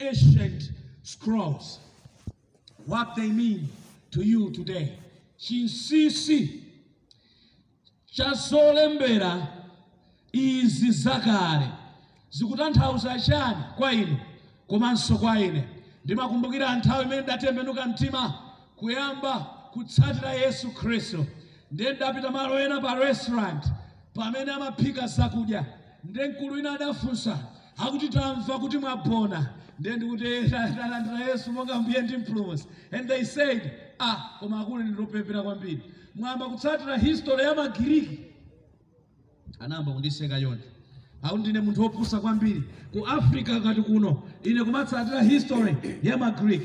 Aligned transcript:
ancient 0.00 0.70
scrolls, 1.02 1.78
what 2.86 3.14
they 3.16 3.28
mean 3.28 3.68
to 4.10 4.22
you 4.22 4.50
today. 4.52 4.98
Chinsisi 5.38 6.60
chasolembera 8.16 9.48
izi 10.32 10.90
zakale 10.92 11.68
zikutanthauza 12.30 13.16
chani 13.20 13.62
kwa 13.76 13.92
ine 13.92 14.16
komanso 14.68 15.18
kwa 15.18 15.38
ine 15.40 15.64
ndimakumbukira 16.04 16.68
nthawi 16.78 17.04
imene 17.04 17.22
ndatembenuka 17.22 17.86
mtima 17.86 18.22
kuyamba 18.78 19.34
kutsatira 19.72 20.32
yesu 20.32 20.70
khristu 20.70 21.26
ndiye 21.70 21.92
ndapita 21.92 22.30
malo 22.30 22.60
ena 22.60 22.80
pa 22.80 22.94
restaurant 22.94 23.62
pamene 24.14 24.50
amaphika 24.52 25.06
zakudya 25.06 25.60
ndiye 26.04 26.28
mkulu 26.28 26.58
ina 26.58 26.70
adafunsa 26.72 27.38
akuti 27.78 28.08
tamva 28.08 28.58
kuti 28.58 28.78
mwapona 28.78 29.38
ndendikutera 29.78 30.74
yesu 31.28 31.52
monga 31.52 31.74
mbuye 31.80 32.00
ndi 32.02 32.16
mpulumusi 32.16 32.66
and 32.92 33.08
they 33.08 33.24
said 33.24 33.60
ah 34.00 34.36
koma 34.40 34.60
akule 34.64 34.84
ndilopepera 34.84 35.42
kwambiri 35.42 35.80
mwamba 36.14 36.48
kutsatira 36.48 36.96
history 36.98 37.42
ya 37.42 37.54
magiriki 37.54 38.18
anayamba 39.60 39.92
kundiseka 39.92 40.38
yonde 40.40 40.64
au 41.22 41.36
ndine 41.38 41.60
munthu 41.60 41.82
wopusa 41.82 42.20
kwambiri 42.20 42.62
ku 42.92 43.04
africa 43.06 43.50
ngati 43.60 43.82
kuno 43.84 44.22
ine 44.44 44.64
kumatsatira 44.64 45.22
history 45.22 45.76
ya 46.02 46.16
magreek 46.18 46.62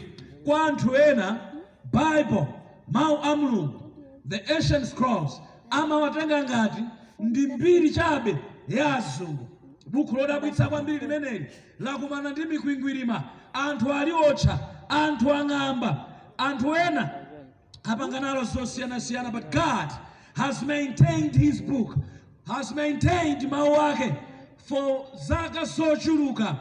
kwa 0.48 0.66
anthu 0.68 0.96
ena 0.96 1.40
bible 1.94 2.48
mau 2.88 3.20
mulungu 3.38 3.82
the 4.28 4.40
ancient 4.56 4.86
scrolls 4.86 5.42
amawatenga 5.70 6.44
ngati 6.44 6.84
ndi 7.20 7.42
mbiri 7.60 7.92
chabe 7.92 8.38
ya 8.68 8.96
azungu 8.96 9.51
bukhu 9.92 10.16
lodabwitsa 10.18 10.68
kwambiri 10.70 11.00
limeneli 11.00 11.46
lakumana 11.80 12.30
ndi 12.32 12.46
mikwingwirima 12.46 13.24
anthu 13.54 13.92
ali 13.94 14.12
otcha 14.12 14.60
anthu 14.90 15.28
ang'amba 15.34 16.06
anthu 16.38 16.74
ena 16.76 17.04
apanganalo 17.84 18.44
zosiyanasiyana 18.56 19.32
but 19.32 19.52
god 19.52 19.92
has 20.36 20.62
maintained 20.64 21.36
his 21.36 21.62
book 21.64 21.96
has 22.48 22.72
maintained 22.74 23.42
mawu 23.52 23.76
ake 23.92 24.14
for 24.66 25.04
zaka 25.28 25.62
sochuluka 25.66 26.56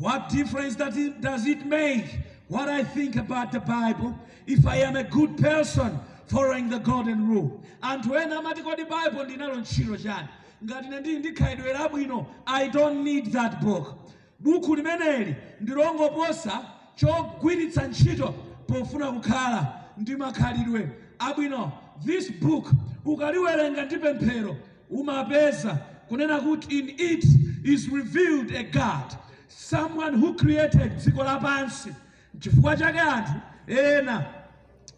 what 0.00 0.28
difference 0.32 0.76
that 0.78 0.96
it, 0.96 1.20
does 1.20 1.46
it 1.46 1.66
make 1.66 2.06
what 2.50 2.68
i 2.68 2.84
think 2.84 3.16
about 3.16 3.50
the 3.50 3.60
bible 3.60 4.14
if 4.46 4.64
i 4.66 4.76
am 4.82 4.94
a 4.96 5.04
good 5.04 5.36
person 5.42 5.98
following 6.26 6.70
the 6.70 6.78
golden 6.78 7.28
rule 7.28 7.50
anthu 7.82 8.16
ena 8.16 8.38
amati 8.38 8.62
kodi 8.62 8.82
bible 8.84 9.24
ndinalo 9.24 9.56
ntchito 9.56 9.96
chani 9.96 10.28
ngatine 10.64 11.00
ndii 11.00 11.18
ndi 11.18 11.32
khalidwe 11.32 11.72
labwino 11.72 12.26
i 12.46 12.68
don't 12.68 13.02
need 13.04 13.32
that 13.32 13.60
book 13.64 13.94
buku 14.40 14.76
limeneli 14.76 15.36
ndilongoposa 15.60 16.52
chogwiritsa 16.96 17.88
ntchito 17.88 18.34
pofuna 18.68 19.12
kukhala 19.12 19.82
ndi 19.98 20.16
makhalidwe 20.16 20.90
abwino 21.18 21.62
this 22.06 22.30
book 22.40 22.70
ukaliwerenga 23.04 23.84
ndi 23.84 23.96
pemphero 23.96 24.56
umapeza 24.90 25.76
kunena 26.08 26.38
kuti 26.40 26.78
in 26.78 26.88
it 26.88 27.24
is 27.64 27.88
revealed 27.92 28.48
a 28.56 28.62
god 28.64 29.08
someone 29.48 30.14
who 30.16 30.34
created 30.34 30.96
dziko 30.96 31.24
lapansi 31.24 31.90
chifukwa 32.38 32.76
chake 32.76 33.00
anthu 33.00 33.34
ena 33.68 34.24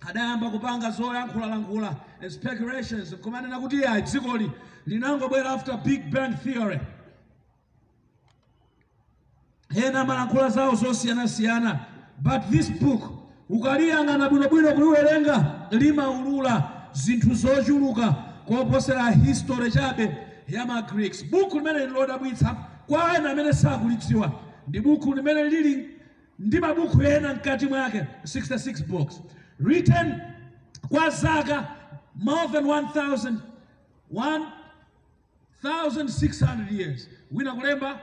adayamba 0.01 0.51
kupanga 0.51 0.91
zoyankhulalankhula 0.91 1.89
so 1.93 2.01
speculations 2.27 3.15
kuti 3.15 3.47
nakutiya 3.49 4.01
dzikoli 4.01 4.51
linangobwera 4.87 5.51
after 5.53 5.77
big 5.85 6.11
bang 6.11 6.35
theory 6.43 6.81
ena 9.77 10.05
malankhula 10.05 10.51
zawo 10.51 10.75
zosiyanasiyana 10.75 11.87
but 12.21 12.41
this 12.51 12.69
book 12.71 13.03
ukaliyang'ana 13.49 14.29
bwinobwino 14.29 14.73
kuliwerenga 14.75 15.69
limaulula 15.71 16.89
zinthu 16.93 17.31
zochuluka 17.35 18.15
koposera 18.49 19.11
history 19.11 19.71
chabe 19.71 20.17
ya 20.49 20.67
magreeks 20.67 21.23
buku 21.25 21.59
limene 21.59 21.79
lilodabwitsa 21.87 22.57
kwa 22.87 23.17
ena 23.19 23.31
amene 23.31 23.53
sakulidziwa 23.53 24.33
ndi 24.69 24.81
buku 24.81 25.15
limene 25.15 25.45
lili 25.45 25.97
ndi 26.39 26.61
mabuku 26.61 27.03
ena 27.03 27.35
mkati 27.35 27.67
mwake 27.67 28.07
66 28.25 28.87
books 28.87 29.21
written 29.61 30.21
kwa 30.89 31.11
zaka 31.11 31.78
more 32.19 32.49
than 32.49 32.67
1000 32.67 33.43
1600 34.09 36.71
years 36.71 37.09
wina 37.33 37.55
kulemba 37.55 38.01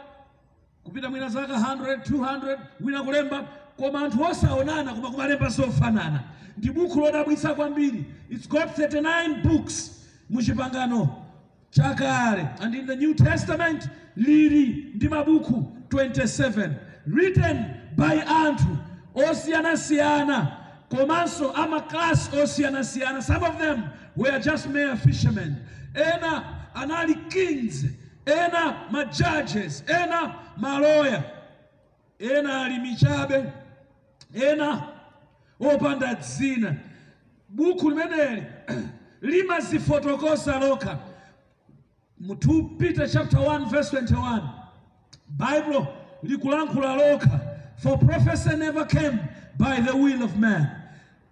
kupita 0.85 1.09
mwina 1.09 1.29
zaka 1.29 1.53
100 1.53 1.97
200 1.97 2.57
wina 2.79 3.03
kulemba 3.03 3.47
koma 3.77 3.99
anthu 4.05 4.23
osaonana 4.23 4.93
koma 4.93 5.09
kumalemba 5.11 5.49
sofanana 5.51 6.23
ndi 6.57 6.71
bukhu 6.71 6.99
lodabwitsa 6.99 7.53
kwambiri 7.55 8.05
its 8.29 8.47
got 8.49 8.77
39 8.77 9.43
books 9.43 9.91
muchipangano 10.29 11.25
chakale 11.71 12.47
and 12.61 12.75
in 12.75 12.85
the 12.87 12.95
new 12.95 13.13
testament 13.13 13.87
lili 14.15 14.91
ndi 14.95 15.09
mabukhu 15.09 15.71
27 15.89 16.69
written 17.13 17.65
by 17.97 18.15
anthu 18.21 18.77
osiyanasiyana 19.29 20.51
komanso 20.89 21.51
amaklasi 21.51 22.31
osiyanasiyana 22.39 23.21
some 23.21 23.43
of 23.47 23.57
them 23.59 23.81
were 24.15 24.39
just 24.39 24.67
mere 24.69 24.95
fishermen. 24.95 25.57
Ena 25.95 26.69
anali 26.75 27.29
kings, 27.31 27.85
ena 28.27 28.87
majudges, 28.91 29.87
ena 29.89 30.39
maloya, 30.59 31.23
ena 32.19 32.49
alimichabe 32.49 33.53
ena 34.33 34.91
opanda 35.59 36.15
dzina. 36.17 36.79
Buku 37.53 37.89
limeneli 37.89 38.45
limazifotokosa 39.21 40.59
loka 40.59 40.99
mu 42.19 42.35
2 42.35 42.75
Peter 42.79 43.07
chapter 43.07 43.39
1 43.39 43.69
verse 43.69 43.91
21 43.91 44.41
Bible 45.29 45.87
likulankhula 46.23 46.95
loka 46.97 47.57
for 47.81 47.97
prophecy 47.97 48.55
never 48.57 48.83
came 48.85 49.19
by 49.57 49.79
the 49.79 49.95
will 49.95 50.21
of 50.23 50.37
man 50.37 50.84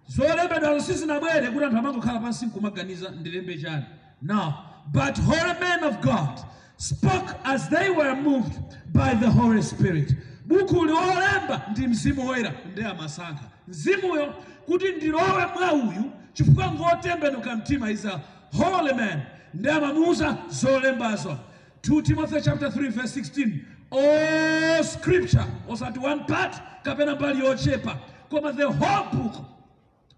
zolembedwa 0.08 0.74
nsisi 0.76 1.06
nabwere 1.06 1.46
kuti 1.50 1.64
anthu 1.64 1.78
amangokhala 1.78 2.20
pansi 2.20 2.46
nkumaganiza 2.46 3.08
ndilembe 3.10 3.54
chani 3.62 3.84
now 4.22 4.52
but 4.92 5.18
holy 5.24 5.54
men 5.60 5.84
of 5.84 6.00
god 6.00 6.44
spoke 6.76 7.32
as 7.44 7.68
they 7.70 7.88
were 7.90 8.14
moved 8.16 8.52
by 8.92 9.14
the 9.20 9.26
holy 9.30 9.62
spirit 9.62 10.12
buku 10.46 10.84
liwolemba 10.84 11.62
ndi 11.70 11.86
mzimu 11.86 12.26
woyera 12.28 12.52
ndi 12.72 12.82
amasankha 12.82 13.44
mzimuyo 13.68 14.34
kuti 14.66 14.92
ndilowe 14.92 15.46
mwa 15.56 15.72
uyu 15.72 16.12
chifukwa 16.32 16.70
ngotembenuka 16.72 17.56
mtima 17.56 17.90
is 17.90 18.04
a 18.04 18.20
holy 18.58 18.92
man 18.94 19.22
ndi 19.54 19.68
amamuuza 19.70 20.36
zolembazo 20.48 21.38
2 21.82 22.02
timothy 22.02 22.40
chapter 22.40 22.68
3 22.68 22.88
verse 22.90 23.20
16 23.20 23.58
all 23.90 24.84
scripture 24.84 25.44
osati 25.68 25.98
one 25.98 26.20
part 26.28 26.56
kapena 26.82 27.14
mbali 27.16 27.44
yochepa 27.46 27.96
koma 28.30 28.52
the 28.52 28.64
whole 28.64 29.06
book 29.12 29.53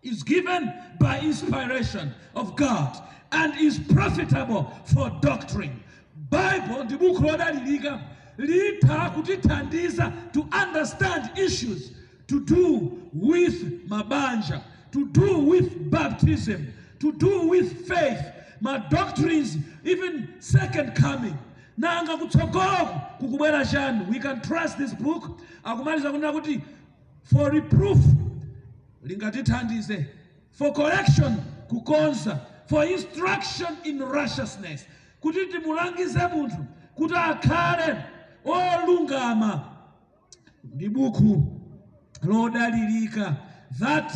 is 0.07 0.23
given 0.23 0.73
by 0.99 1.21
inspiration 1.21 2.15
of 2.35 2.57
God 2.57 3.03
and 3.33 3.59
is 3.59 3.79
profitable 3.79 4.73
for 4.95 5.11
doctrine. 5.21 5.83
Bible 6.31 6.85
ndimukroda 6.85 7.53
liliga 7.53 8.01
litha 8.39 9.11
kutithandiza 9.15 10.33
to 10.33 10.47
understand 10.53 11.37
issues 11.39 11.93
to 12.29 12.41
do 12.45 12.99
with 13.13 13.89
mabanja, 13.89 14.63
to 14.93 15.07
do 15.09 15.39
with 15.39 15.91
baptism, 15.91 16.73
to 17.01 17.13
do 17.13 17.47
with 17.49 17.87
faith, 17.87 18.21
my 18.61 18.79
doctrines, 18.91 19.57
even 19.85 20.29
second 20.39 20.95
coming. 20.95 21.37
Nanga 21.77 22.17
kutsogoku 22.17 23.19
kukubwera 23.21 23.65
chanu. 23.65 24.07
We 24.09 24.19
can 24.19 24.41
trust 24.41 24.79
this 24.79 24.95
book. 24.95 25.41
Akumaliza 25.65 26.11
kuna 26.11 26.63
for 27.29 27.51
reproof 27.51 27.99
lingatithandize 29.07 30.07
for 30.53 30.73
correction 30.73 31.37
kukonza 31.69 32.41
for 32.69 32.85
instruction 32.85 33.77
in 33.85 33.99
righteousness 34.03 34.85
kuti 35.23 35.47
timulangize 35.47 36.29
munthu 36.31 36.67
kuti 36.97 37.15
akhale 37.15 37.97
olungama 38.45 39.77
ndi 40.75 40.89
buku 40.89 41.43
lodalirika 42.23 43.37
that 43.79 44.13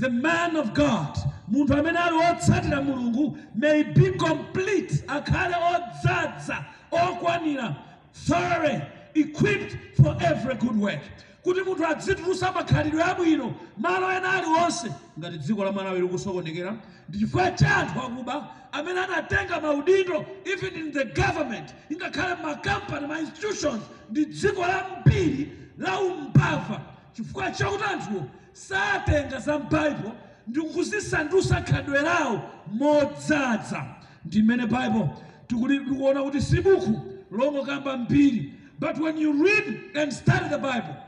the 0.00 0.08
man 0.10 0.56
of 0.56 0.72
god 0.74 1.14
munthu 1.48 1.74
amene 1.74 1.98
ali 1.98 2.16
otsatira 2.16 2.80
mulungu 2.82 3.36
may 3.54 3.82
be 3.84 4.10
complete 4.12 5.04
akhale 5.06 5.54
odzadza 5.74 6.64
okwanira 6.90 7.76
thoroughly 8.12 8.80
equipped 9.14 9.76
for 10.02 10.16
every 10.22 10.54
good 10.54 10.78
work 10.80 11.00
kuti 11.44 11.60
munthu 11.62 11.84
adzitulusa 11.86 12.52
makhalidwe 12.52 13.02
abwino 13.04 13.54
malo 13.78 14.06
ena 14.12 14.32
ali 14.32 14.46
onse 14.64 14.88
ngati 15.18 15.38
dziko 15.38 15.64
la 15.64 15.72
malawi 15.72 16.00
likusokonekera 16.00 16.76
ndichifukwa 17.08 17.50
cha 17.50 17.76
anthu 17.76 18.00
akuba 18.00 18.46
amene 18.72 19.00
anatenga 19.00 19.60
maudindo 19.60 20.26
even 20.52 20.74
in 20.80 20.92
the 20.92 21.04
government 21.14 21.72
ingakhale 21.90 22.34
makampani 22.42 23.06
ma 23.08 23.20
institutions 23.20 23.82
ndi 24.10 24.24
dziko 24.26 24.60
la 24.60 24.86
mbiri 25.06 25.52
la 25.78 26.00
umbava 26.00 26.80
chifukwa 27.14 27.50
chakuti 27.50 27.84
anthuwo 27.92 28.26
satenga 28.52 29.38
za 29.38 29.58
mbaibo 29.58 30.12
ndi 30.46 30.60
kuzisandusa 30.60 31.60
khalidwe 31.60 32.02
lawo 32.02 32.42
modzadza 32.70 33.84
ndi 34.24 34.42
mmene 34.42 34.66
baibo 34.66 35.08
tikuona 35.46 36.22
kuti 36.22 36.40
sibuku 36.40 37.00
lomwe 37.30 37.62
kamba 37.62 37.96
mbiri 37.96 38.52
but 38.78 38.98
when 38.98 39.16
you 39.18 39.32
read 39.44 39.80
and 39.96 40.12
study 40.12 40.48
the 40.48 40.58
bible 40.58 40.99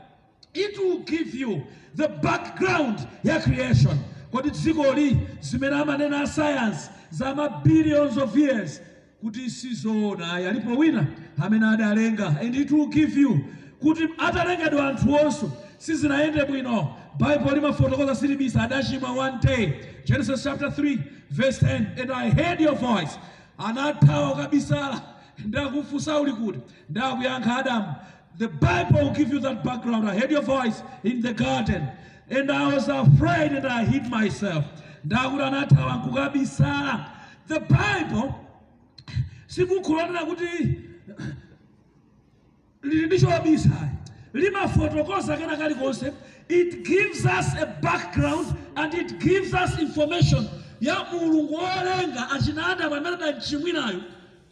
it 0.53 0.77
will 0.77 0.99
give 0.99 1.33
you 1.33 1.63
the 1.95 2.07
background 2.07 3.07
ya 3.23 3.39
creation 3.41 3.97
kodi 4.31 4.51
dziko 4.51 4.95
li 4.95 5.11
zimene 5.41 5.73
amanena 5.83 6.23
a 6.23 6.27
science 6.27 6.89
za 7.11 7.33
ma 7.33 7.61
billions 7.63 8.17
of 8.17 8.35
years 8.37 8.79
kuti 9.23 9.49
sizoona 9.49 10.33
ayi 10.33 10.45
alipo 10.47 10.75
wina 10.77 11.07
amene 11.41 11.65
adalenga 11.75 12.39
and 12.41 12.55
it 12.55 12.71
will 12.71 12.87
give 12.87 13.15
you 13.17 13.43
kuti 13.81 14.07
atalengedwa 14.17 14.87
anthu 14.89 15.13
onso 15.19 15.51
sizinayende 15.77 16.45
bwino 16.47 16.95
bible 17.17 17.51
limafotokoza 17.55 18.15
silibisa 18.15 18.61
adachimwa 18.63 19.11
one 19.17 19.39
day 19.41 19.73
genesis 20.05 20.43
chapter 20.43 20.67
3 20.69 20.97
verse 21.29 21.61
10 21.65 21.99
and 22.01 22.11
i 22.11 22.29
heard 22.29 22.59
your 22.61 22.75
voice 22.75 23.17
anathawa 23.57 24.35
kabisala 24.35 25.01
ndakufunsa 25.45 26.19
uli 26.19 26.31
kuti 26.33 26.59
ndakuyankha 26.89 27.55
adamu 27.57 27.85
The 28.37 28.47
Bible 28.47 29.01
will 29.05 29.11
give 29.11 29.29
you 29.31 29.39
that 29.39 29.63
background. 29.63 30.09
I 30.09 30.17
heard 30.17 30.31
your 30.31 30.41
voice 30.41 30.81
in 31.03 31.21
the 31.21 31.33
garden, 31.33 31.87
and 32.29 32.51
I 32.51 32.73
was 32.73 32.87
afraid 32.87 33.51
and 33.51 33.67
I 33.67 33.83
hid 33.85 34.09
myself. 34.09 34.65
ndakura 35.05 35.49
nathawa 35.49 37.13
the 37.47 37.59
bible 37.59 38.35
sikukhulonera 39.47 40.23
kuti 40.25 40.77
lili 42.83 43.05
ndi 43.05 43.69
limafotokoza 44.33 45.37
kena 45.37 45.57
kalikonse 45.57 46.11
it 46.47 46.85
gives 46.85 47.25
us 47.25 47.53
a 47.61 47.65
background 47.81 48.55
and 48.77 48.93
it 48.93 49.19
gives 49.19 49.53
us 49.53 49.77
information 49.79 50.47
ya 50.79 50.95
mulungu 51.11 51.53
wolenga 51.53 52.31
achinada 52.31 52.89
pamene 52.89 53.07
adanchimwirayo 53.15 54.01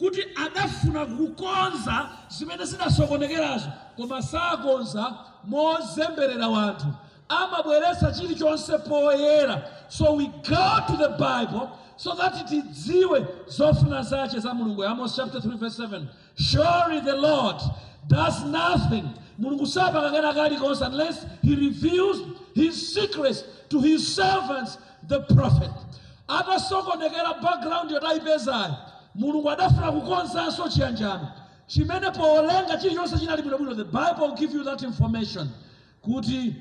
kuti 0.04 0.22
adafuna 0.46 1.06
kukonza 1.06 2.10
zimene 2.30 2.66
zinasokonekerazo 2.66 3.70
koma 3.98 4.22
sakonza 4.22 5.14
mozemberera 5.44 6.48
wanthu 6.48 6.88
amabweretsa 7.30 8.12
chilichonse 8.12 8.78
poyera 8.90 9.62
so 9.90 10.14
we 10.16 10.26
go 10.26 10.68
to 10.88 10.98
the 10.98 11.10
bible 11.20 11.68
so 11.98 12.16
that 12.16 12.34
tidziwe 12.48 13.26
zofuna 13.48 14.02
zache 14.04 14.40
za 14.40 14.54
mulungu 14.54 14.84
amos 14.84 15.16
chapter 15.16 15.40
3 15.42 15.58
verse 15.60 15.82
7 15.82 16.04
surely 16.36 17.00
the 17.02 17.16
lord 17.18 17.56
does 18.08 18.44
nothing 18.46 19.04
mulungu 19.40 19.68
sapakakena 19.68 20.34
kalikonse 20.34 20.82
unless 20.86 21.18
he 21.44 21.56
reveals 21.56 22.18
his 22.56 22.94
secrets 22.94 23.44
to 23.70 23.80
his 23.80 24.16
servants 24.16 24.78
the 25.08 25.20
prophet 25.20 25.70
atasokonekera 26.28 27.34
background 27.42 27.92
yotayipezayo 27.92 28.76
mulungu 29.16 29.50
adafuna 29.50 29.92
kukonzanso 29.92 30.70
chiyanjano 30.70 31.28
chimene 31.68 32.12
polenga 32.12 32.78
chilichonse 32.78 33.18
chinali 33.20 33.42
bwinobwino 33.42 33.76
the 33.76 33.84
bible 33.84 34.36
give 34.38 34.54
you 34.58 34.64
that 34.64 34.82
information 34.84 35.50
kuti 36.04 36.56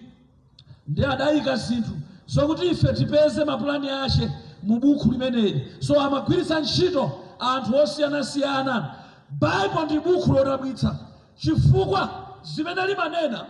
ndi 0.89 1.05
adayika 1.05 1.57
zinthu 1.57 1.93
zokuti 2.27 2.67
ife 2.69 2.93
tipeze 2.93 3.45
mapulani 3.45 3.91
ache 3.91 4.31
mu 4.63 4.81
buku 4.81 5.11
limeneli 5.13 5.69
so 5.79 5.95
amagwiritsa 6.01 6.61
ntchito 6.61 7.13
anthu 7.39 7.77
osiyanasiyana 7.77 8.95
bible 9.31 9.85
ndi 9.85 9.99
buku 9.99 10.33
lodabwitsa 10.33 10.97
chifukwa 11.39 12.09
zimene 12.43 12.87
limanena 12.87 13.47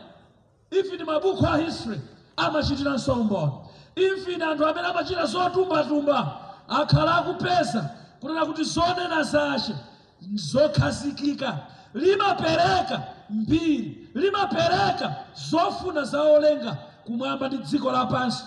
ifini 0.71 1.05
mabuku 1.05 1.47
a 1.47 1.57
history 1.59 2.01
amachitiranso 2.37 3.13
umboni 3.13 3.53
ifini 3.97 4.45
anthu 4.45 4.67
amene 4.69 4.87
amachita 4.93 5.25
zotumbatumba 5.27 6.19
akhala 6.69 7.15
akupeza 7.21 7.73
so 7.73 8.00
kurora 8.21 8.45
kuti 8.47 8.65
zone 8.65 9.09
nazashe 9.11 9.73
zokhazikika 10.35 11.57
limapereka 11.95 13.03
mbiri 13.31 14.09
limapereka 14.15 15.09
zofuna 15.51 16.03
zaolenga 16.05 16.73
kumwamba 17.07 17.49
ndi 17.49 17.59
dziko 17.67 17.89
lapansi 17.93 18.43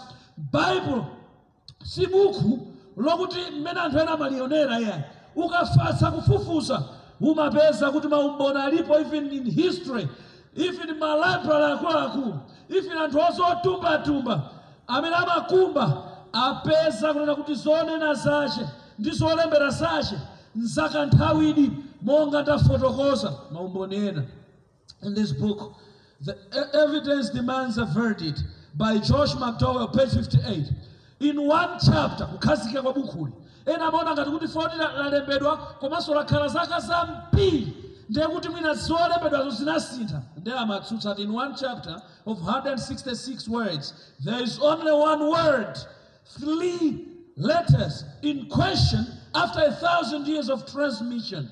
baibulo 0.52 1.06
si 1.84 2.06
buku 2.08 2.52
lokuti 2.98 3.40
mmene 3.52 3.80
anthu 3.86 3.98
ena 4.00 4.12
amalionera 4.14 4.74
yayi 4.88 5.04
ukafatsa 5.36 6.08
kufufuza 6.16 6.78
umapeza 7.22 7.92
kuti 7.92 8.08
maumboni 8.08 8.60
alipo 8.62 8.94
even 9.02 9.32
in 9.34 9.46
history 9.52 10.06
even 10.56 10.90
malabrary 11.02 11.66
akuluakulu 11.74 12.32
even 12.70 12.96
anthu 13.04 13.18
ozotumbatumba 13.30 14.36
amene 14.88 15.16
amakumba 15.16 15.86
apeza 16.34 17.14
kunena 17.14 17.34
kuti 17.36 17.54
zonena 17.56 18.14
zace 18.14 18.66
ndizolembera 19.00 19.70
zace 19.72 20.16
mzaka 20.56 21.00
nthawi 21.10 21.46
idi 21.52 21.66
monga 22.06 22.38
ndafotokoza 22.42 23.30
maumboni 23.54 23.96
ena 24.10 24.24
in 25.04 25.14
this 25.16 25.32
book 25.36 25.76
the 26.26 26.36
evidence 26.84 27.30
demands 27.34 27.78
a 27.78 27.86
verdict 27.86 28.40
by 28.76 28.98
George 28.98 29.34
mcdowell 29.36 29.88
page 29.94 30.14
58 30.14 30.74
in 31.22 31.40
one 31.48 31.78
chapter 31.86 32.26
kukhazikika 32.28 32.82
kwa 32.82 32.94
bukhuli 32.94 33.34
ena 33.66 33.84
amaona 33.90 34.14
ngati 34.14 34.30
kuti 34.32 34.48
foti 34.48 34.78
lalembedwa 34.78 35.58
komanso 35.82 36.14
lakhala 36.16 36.48
zaka 36.48 36.80
zambiri 36.80 37.78
ndiye 38.10 38.28
kuti 38.28 38.50
mwina 38.50 38.74
zolembedwazo 38.74 39.50
zinasintha 39.50 40.22
ndiye 40.38 40.56
amatsutsa 40.58 41.12
ati 41.12 41.22
in 41.24 41.32
one 41.36 41.54
chapter 41.56 41.98
of 42.26 42.40
166 42.40 43.48
words 43.50 43.94
there 44.26 44.44
is 44.44 44.60
only 44.62 44.92
one 44.92 45.24
word 45.30 45.76
three 46.40 47.13
letters 47.38 48.04
in 48.22 48.48
question 48.50 49.06
after 49.36 49.62
a 49.66 49.72
thousand 49.74 50.28
years 50.28 50.50
of 50.50 50.72
transmission 50.72 51.50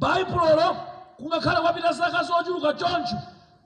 bhaibulolo 0.00 0.76
kungakhala 1.20 1.58
kwapita 1.60 1.90
zaka 1.92 2.22
zochuluka 2.24 2.78
choncho 2.78 3.20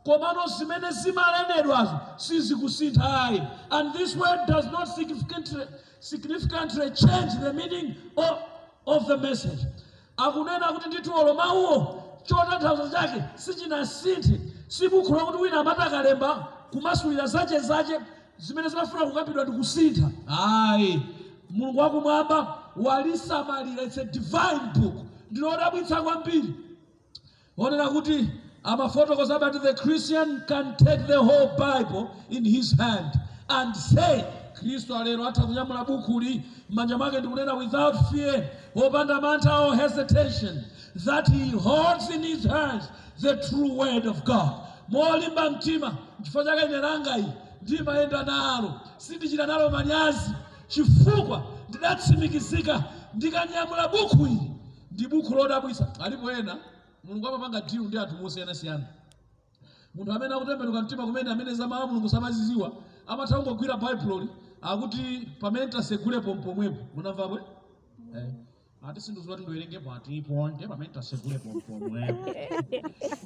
komano 0.06 0.46
zimene 0.48 0.90
zimaleredwazo 0.92 2.00
sizikusintha 2.16 3.26
ayi 3.26 3.50
and 3.72 3.92
this 3.94 4.16
word 4.16 4.38
does 4.46 4.64
not 4.72 4.86
significantly, 4.88 5.64
significantly 6.00 6.88
change 6.90 7.38
the 7.40 7.52
meaning 7.52 7.94
of, 8.16 8.38
of 8.86 9.06
the 9.06 9.16
message 9.18 9.60
akunena 10.18 10.72
kuti 10.72 10.88
ndithiwolo 10.88 11.34
mawuwo 11.34 12.04
chotanthauza 12.24 12.90
chake 12.90 13.24
sichinasinthe 13.34 14.40
simukhula 14.68 15.24
kuti 15.26 15.38
wina 15.42 15.60
amatakalemba 15.60 16.48
kumasulira 16.70 17.26
zache 17.26 17.58
zache 17.60 18.00
zimene 18.38 18.68
zimafuna 18.68 19.04
kukapidwa 19.06 19.44
ndi 19.44 19.52
kusintha 19.52 20.08
ayi 20.70 21.16
mulungu 21.50 21.78
wakumwamba 21.78 22.59
walisamalira 22.76 23.83
its 23.87 23.97
a 23.97 24.05
divine 24.05 24.61
book 24.76 24.95
ndinodabwitsa 25.33 26.02
kwambiri 26.05 26.52
onera 27.59 27.87
kuti 27.88 28.17
amafotokoza 28.64 29.38
but 29.40 29.62
the 29.62 29.75
christian 29.81 30.43
can 30.47 30.76
take 30.76 31.02
the 31.07 31.17
whole 31.17 31.49
bible 31.57 32.11
in 32.31 32.45
his 32.45 32.76
hand 32.78 33.19
and 33.49 33.75
say 33.75 34.25
khristu 34.55 34.93
alero 34.95 35.25
atha 35.28 35.43
kunyamula 35.43 35.85
bukhuli 35.87 36.43
mmanja 36.71 36.99
mwake 36.99 37.19
ndikunena 37.21 37.55
without 37.55 37.95
fear 38.12 38.45
wopanda 38.75 39.21
mantha 39.21 39.61
or 39.67 39.76
hesitation 39.76 40.64
that 41.05 41.26
he 41.31 41.50
holds 41.52 42.11
in 42.11 42.23
his 42.23 42.45
hands 42.47 42.85
the 43.21 43.37
true 43.49 43.73
word 43.73 44.05
of 44.07 44.23
god 44.25 44.50
molimba 44.90 45.50
mtima 45.50 45.97
nchifo 46.21 46.45
chake 46.45 46.64
ineranga 46.67 47.19
iyi 47.19 47.33
ndimayenda 47.62 48.23
nalo 48.23 48.81
sindichita 48.97 49.47
nalo 49.47 49.71
manyazi 49.71 50.31
chifukwa 50.72 51.38
ndidatsimikizika 51.68 52.75
ndikanyamula 53.14 53.84
bukhuyi 53.92 54.38
ndi 54.92 55.04
bukhu 55.12 55.30
lodabwisa 55.38 55.84
alipo 56.04 56.28
ena 56.38 56.54
mulungu 57.04 57.26
amapanga 57.28 57.60
dilu 57.68 57.84
ndi 57.88 57.96
anthu 58.00 58.14
mosiyanasiyana 58.22 58.87
munthu 59.94 60.10
amene 60.14 60.32
akutembenuka 60.37 60.78
mtima 60.84 61.02
kumene 61.08 61.28
amene 61.34 61.50
zamawa 61.58 61.84
mulungu 61.88 62.08
samaziziwa 62.14 62.68
amatha 63.10 63.34
kungogwira 63.38 63.75
bhaibuloli 63.80 64.28
akuti 64.68 65.02
pamene 65.40 65.66
tasegulepo 65.75 66.28
mpomwepo 66.38 66.80
munamvabwe 66.94 67.38
eh. 68.16 68.28
ate 68.87 69.00
sinduziba 69.00 69.37
tundiwere 69.37 69.66
ngebwatiponje 69.70 70.64
pamentasekuleko 70.73 71.49
pomwepo 71.66 72.25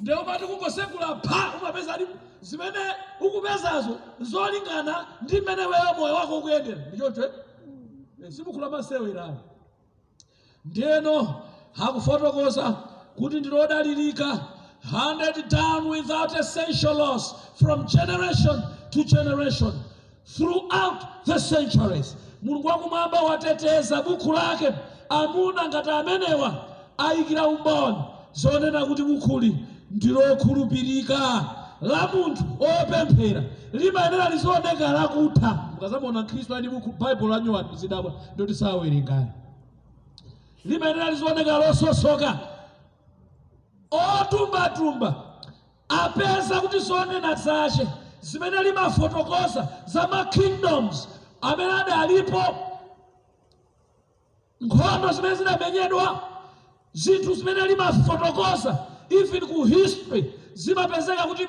nde 0.01 0.11
umati 0.21 0.43
kungosekula 0.49 1.07
pha 1.27 1.39
umapeza 1.57 1.91
ali 1.95 2.05
zimene 2.47 2.83
ukupezazo 3.25 3.93
zolingana 4.29 4.95
ndi 5.23 5.37
mmene 5.41 5.63
wewe 5.71 5.89
moyo 5.97 6.13
wako 6.19 6.33
ukuyendera 6.39 6.81
ndichoncho 6.87 7.23
mm. 7.23 8.23
eh, 8.23 8.31
simukula 8.35 8.67
masewu 8.73 9.05
irawo 9.11 9.37
ndeno 10.69 11.15
hakufotokoza 11.79 12.65
kuti 13.17 13.35
ndilodalirika 13.39 14.29
100 14.93 15.49
down 15.57 15.81
without 15.95 16.31
essential 16.41 16.95
loss 17.01 17.23
from 17.61 17.79
generation 17.95 18.57
to 18.93 18.99
generation 19.13 19.73
throughout 20.35 20.97
the 21.29 21.37
centuries 21.53 22.07
mulungu 22.43 22.67
wakumwamba 22.71 23.17
wateteza 23.29 23.95
buku 24.07 24.29
lake 24.33 24.69
amuna 25.21 25.67
ngati 25.67 25.89
amenewa 25.89 26.53
ayikira 26.97 27.47
umboni 27.47 27.97
zonena 28.33 28.85
kuti 28.85 29.01
mukhuli 29.03 29.57
ndilokhulupirika 29.91 31.45
la 31.81 32.07
munthu 32.13 32.43
opemphera 32.59 33.43
limayenera 33.73 34.29
lizooneka 34.29 34.87
lakutha 34.91 35.49
mukazamona 35.73 36.23
khristu 36.23 36.55
ali 36.55 36.69
baibulo 36.99 37.33
anyowani 37.35 37.77
zidabwa 37.77 38.11
ndoti 38.35 38.53
sawerengani 38.55 39.27
limayenera 40.65 41.09
lizooneka 41.11 41.57
lososoka 41.57 42.29
otumbatumba 43.91 45.15
apeza 45.89 46.61
kuti 46.61 46.79
zonena 46.79 47.35
zache 47.35 47.87
zimene 48.21 48.63
limafotokosa 48.63 49.67
za 49.85 50.07
ma 50.07 50.25
kingdoms 50.25 51.07
amene 51.41 51.71
adalipo 51.81 52.41
nkhondo 54.65 55.07
zimene 55.13 55.35
zinamenyedwa 55.35 56.05
zinthu 56.93 57.33
zimene 57.35 57.61
limafotokoza 57.67 58.71
even 59.09 59.43
ku 59.51 59.63
history 59.65 60.23
zimapezeka 60.55 61.23
kuti 61.23 61.47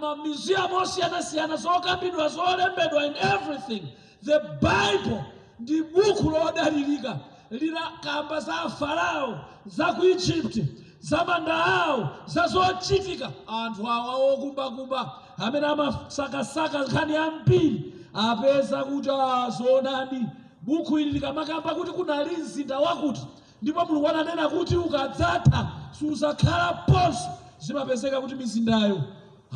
mamiziyamu 0.00 0.74
osiyanasiyana 0.80 1.56
zokambidwa 1.60 2.24
zolembedwa 2.32 3.00
in 3.06 3.14
everything 3.34 3.82
the 4.24 4.40
bible 4.64 5.20
ndi 5.60 5.82
bukhu 5.92 6.30
lodalirika 6.30 7.16
lina 7.50 7.80
kamba 8.02 8.40
za 8.40 8.54
farao 8.80 9.44
za 9.66 9.86
ku 9.92 10.04
egypt 10.08 10.56
za 11.04 11.20
manda 11.24 11.52
awo 11.64 12.00
za 12.26 12.46
zochitika 12.48 13.28
anthu 13.46 13.84
awa 13.88 14.14
okumbakumba 14.32 15.00
amene 15.38 15.66
amasakasaka 15.68 16.78
nkhani 16.88 17.12
yambiri 17.14 17.92
apeza 18.16 18.84
kuti 18.88 19.10
azoonani 19.10 20.20
ah, 20.26 20.34
bukuililika 20.62 21.32
makamba 21.32 21.74
kuti 21.74 21.90
kunali 21.90 22.36
mzinda 22.36 22.78
wakuti 22.78 23.20
ndipo 23.62 23.84
mulungu 23.86 24.08
ananena 24.08 24.48
kuti 24.48 24.76
ukadzatha 24.78 25.72
suzakhala 25.98 26.72
poso 26.86 27.28
zimapezeka 27.58 28.20
kuti 28.20 28.34
mizindayo 28.34 29.02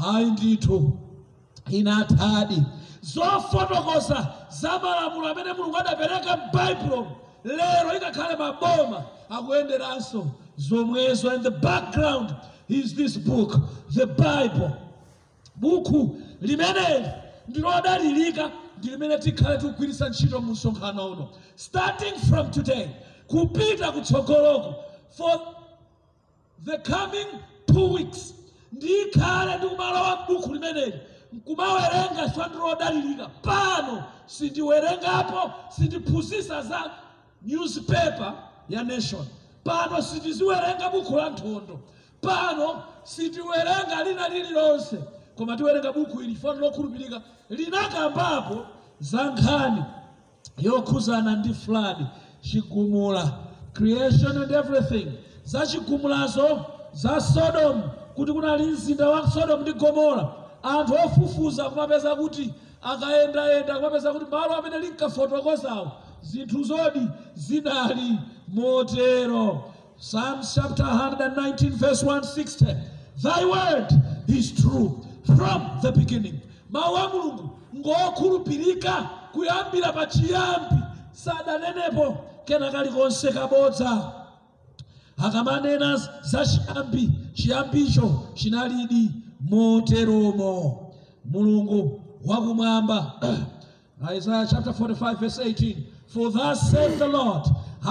hayi 0.03 0.27
ndithu 0.31 0.99
inathadi 1.71 2.63
zofotokosa 3.01 4.27
za 4.51 4.79
malamulo 4.79 5.29
amene 5.29 5.53
mulungu 5.53 5.77
adapereka 5.79 6.37
mbaibulo 6.51 7.07
lero 7.45 7.97
ikakhale 7.97 8.37
maboma 8.37 9.03
akuyenderanso 9.31 10.27
zomwezo 10.57 11.31
and 11.31 11.43
the 11.45 11.51
background 11.51 12.31
is 12.69 12.95
this 12.95 13.17
book 13.19 13.55
the 13.95 14.07
bible 14.07 14.71
buku 15.61 16.19
limeneli 16.43 17.07
ndilodalilika 17.49 18.51
ndirimene 18.83 19.17
tikhale 19.25 19.57
tikugwirisa 19.63 20.05
ntchito 20.11 20.37
musonkhano 20.49 21.03
uno 21.15 21.27
starting 21.55 22.15
from 22.29 22.51
today 22.51 22.89
kupita 23.31 23.87
kutsogoloko 23.95 24.71
for 25.17 25.37
the 26.65 26.77
coming 26.93 27.27
two 27.73 27.89
weeks 27.97 28.23
ndikhale 28.77 29.53
ndikumalowa 29.59 30.13
mbuku 30.25 30.51
limeneli 30.55 30.97
nkumawerenga 31.37 32.23
chandiro 32.37 32.65
odalirika 32.75 33.27
pano 33.47 33.95
sindiwerengapo 34.35 35.41
sindiphunzisa 35.75 36.57
za 36.71 36.81
newspaper 37.49 38.33
ya 38.69 38.83
nation 38.85 39.27
pano 39.67 39.97
sitiziwerenga 40.09 40.87
buku 40.95 41.13
la 41.21 41.27
nthondo 41.33 41.75
pano 42.25 42.69
sitiwerenga 43.13 43.97
lina 44.07 44.25
lililonse 44.35 44.97
koma 45.37 45.57
tiwerenga 45.57 45.91
buku 45.97 46.17
ili 46.25 46.35
fano 46.43 46.61
lokhulupirika 46.67 47.19
linakambapo 47.57 48.57
za 49.09 49.23
nkhani 49.33 49.83
yokhuzana 50.67 51.33
ndi 51.41 51.53
fulani 51.63 52.07
chigumula 52.47 53.25
creation 53.77 54.35
and 54.43 54.51
everything 54.61 55.09
za 55.53 55.67
chigumulazo 55.67 56.49
za 56.93 57.21
Sodomu 57.21 57.83
kuti 58.15 58.33
kunali 58.33 58.65
mzinda 58.67 59.09
wa 59.09 59.31
Sodomu 59.35 59.63
ndi 59.63 59.73
Gomora 59.73 60.25
anthu 60.63 60.95
ofufuza 61.05 61.65
kumapeza 61.71 62.11
kuti 62.17 62.45
akayendayenda 62.91 63.73
kumapeza 63.77 64.09
kuti 64.13 64.25
malo 64.31 64.53
amene 64.57 64.79
linkafotokozawo 64.79 65.91
zinthu 66.29 66.63
zodi 66.65 67.05
zinali 67.35 68.19
motero 68.49 69.65
Psalms 70.01 70.55
chapter 70.55 70.87
119 70.87 71.71
verse 71.71 72.07
160 72.07 72.77
Thy 73.23 73.45
word 73.45 73.89
is 74.29 74.53
true 74.61 74.89
from 75.37 75.59
the 75.83 75.93
beginning 75.93 76.39
mawa 76.73 77.09
mulungu 77.09 77.45
ngokhulupirika 77.79 78.95
kuyambira 79.33 79.93
pa 79.93 80.05
chiyambi 80.13 80.77
sadanenepo 81.13 82.07
kena 82.49 82.69
kali 82.73 82.89
konse 82.89 83.29
kabodza 83.37 83.93
akamanena 85.25 85.97
za 86.31 86.41
chiyambi 86.49 87.05
chiyambicho 87.37 88.07
chinalidi 88.35 89.05
moteromo 89.51 90.53
mulungu 91.25 92.01
wakumwamba 92.27 92.99
isaya 94.17 94.47
chapter 94.51 94.73
45 94.73 95.17
verse 95.21 95.43
18 95.45 95.77
for 96.09 96.31
thus 96.33 96.71
said 96.71 96.99
the 96.99 97.07
lord 97.09 97.43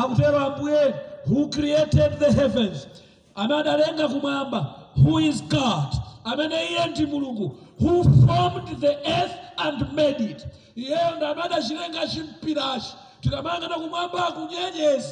akutero 0.03 0.37
ambuye 0.39 0.93
who 1.27 1.47
created 1.49 2.17
the 2.19 2.31
heavens 2.33 2.87
ame 3.35 3.53
adalenga 3.55 4.07
kumwamba 4.07 4.59
who 5.03 5.19
is 5.21 5.41
god 5.43 5.93
amene 6.25 6.55
iye 6.71 6.85
ndi 6.87 7.05
mulungu 7.05 7.57
who 7.81 8.03
formed 8.27 8.79
the 8.79 8.93
earth 9.11 9.33
and 9.65 9.85
made 9.99 10.21
it 10.31 10.45
iyeyo 10.77 11.15
ndi 11.17 11.25
amene 11.25 11.55
achilenga 11.55 12.01
chimpirachi 12.07 12.91
tikamangana 13.21 13.75
kumwamba 13.81 14.19
akunyenyezi 14.27 15.11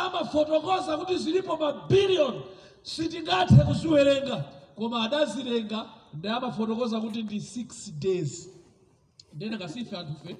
amafotokoza 0.00 0.92
kuti 0.98 1.16
zilipo 1.22 1.52
ma 1.56 1.68
billion. 1.72 1.80
mabiliyoni 1.80 2.42
sitingathe 2.90 3.62
kuziwerenga 3.66 4.36
koma 4.76 4.98
adazilenga 5.04 5.78
ndi 6.16 6.28
amafotokoza 6.36 6.96
kuti 7.02 7.20
ndi 7.22 7.38
6 7.38 7.92
days 8.04 8.32
ndene 9.34 9.56
kasife 9.62 9.96
anthufe 9.96 10.32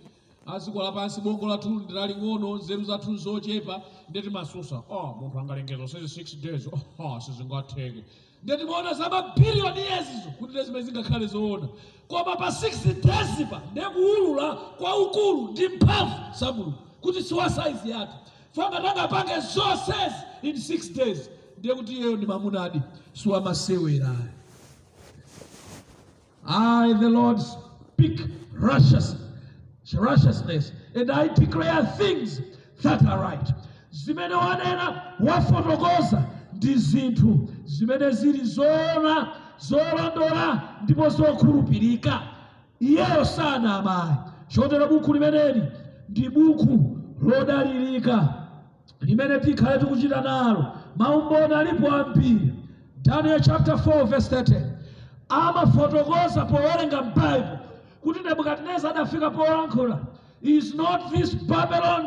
aziko 0.53 0.83
lapansi 0.83 1.19
bongo 1.25 1.47
lathu 1.51 1.69
ndiling'ono 1.85 2.49
nzeru 2.57 2.85
zathu 2.91 3.11
zochepa 3.25 3.75
ndeti 4.09 4.31
masusa 4.31 4.77
oh, 4.91 4.99
ah, 4.99 5.15
munthu 5.21 5.37
angalengeza 5.41 5.87
sezi 5.93 6.21
6 6.21 6.37
days 6.45 6.63
oh, 6.67 6.79
sisi 6.87 6.87
ah, 7.17 7.21
sizingatheke 7.25 8.03
ndetimaona 8.47 8.93
zamabhiriyoni 8.99 9.81
yezizo 9.91 10.29
kuti 10.39 10.53
ndezime 10.53 10.81
zingakhale 10.85 11.27
zoona 11.33 11.69
koma 12.11 12.35
pa 12.41 12.49
6 12.49 12.71
desiba 13.05 13.59
ndekuwulula 13.73 14.49
kwa 14.79 14.91
ukulu 15.03 15.41
ndi 15.53 15.65
mphamvu 15.77 16.15
za 16.39 16.47
mulungu 16.55 16.79
kuti 17.03 17.21
siwa 17.29 17.47
saizi 17.57 17.89
yathu 17.95 18.13
fanga 18.55 18.79
tangapange 18.85 19.37
zonsezi 19.55 20.21
in 20.49 20.57
6 20.57 20.97
days 20.99 21.21
ndiye 21.59 21.75
kuti 21.79 21.93
iyeyo 21.95 22.17
ndi 22.17 22.27
mamunadi 22.33 22.81
siwa 23.13 23.39
masewera 23.47 24.13
i 26.47 26.95
the 27.01 27.09
lord 27.17 27.39
speak 27.39 28.17
righteousness, 28.53 29.17
righteousness 30.09 30.65
and 30.99 31.11
i 31.11 31.29
declare 31.41 31.85
things 32.01 32.41
that 32.83 33.03
are 33.05 33.21
right 33.31 33.49
zimene 34.01 34.35
wanena 34.35 34.87
wafotokoza 35.27 36.21
ndi 36.61 36.75
zinthu 36.75 37.31
zimene 37.73 38.09
zili 38.19 38.41
zoona 38.55 39.17
zolondola 39.69 40.47
ndipo 40.83 41.05
zokhulupirika 41.17 42.15
iyeyo 42.87 43.25
sanamaya 43.37 44.17
chotero 44.53 44.85
bukhu 44.91 45.11
limeneli 45.17 45.63
ndi 46.11 46.25
bukhu 46.35 46.75
lodalirika 47.27 48.17
limene 49.07 49.35
tikhale 49.45 49.77
tikuchita 49.81 50.19
nalo 50.29 50.63
maumboni 50.99 51.55
alipo 51.61 51.87
ambiri 52.01 52.49
daniel 53.05 53.41
chapter 53.47 53.75
4 53.75 54.05
verse 54.13 54.29
13 54.37 54.61
amafotokoza 55.41 56.43
powerenga 56.53 57.01
bible 57.17 57.51
kuti 58.03 58.21
nebukadineza 58.27 58.85
adafika 58.93 59.29
polankhula 59.39 59.97
is 60.55 60.67
not 60.81 61.01
this 61.13 61.31
babylon 61.51 62.05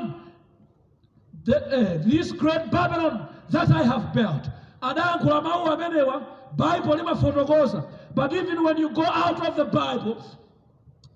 the, 1.47 1.57
uh, 1.57 2.01
this 2.09 2.27
great 2.41 2.63
babylon 2.71 3.15
that 3.49 3.69
I 3.69 3.83
have 3.83 4.13
built. 4.13 4.47
Anayankhula 4.81 5.41
mawu 5.41 5.71
amenewa 5.75 6.21
Bible 6.57 6.95
limafotokoza. 6.95 7.85
But 8.15 8.33
even 8.33 8.63
when 8.63 8.77
you 8.77 8.89
go 8.91 9.03
out 9.05 9.45
of 9.47 9.55
the 9.55 9.65
Bible, 9.65 10.17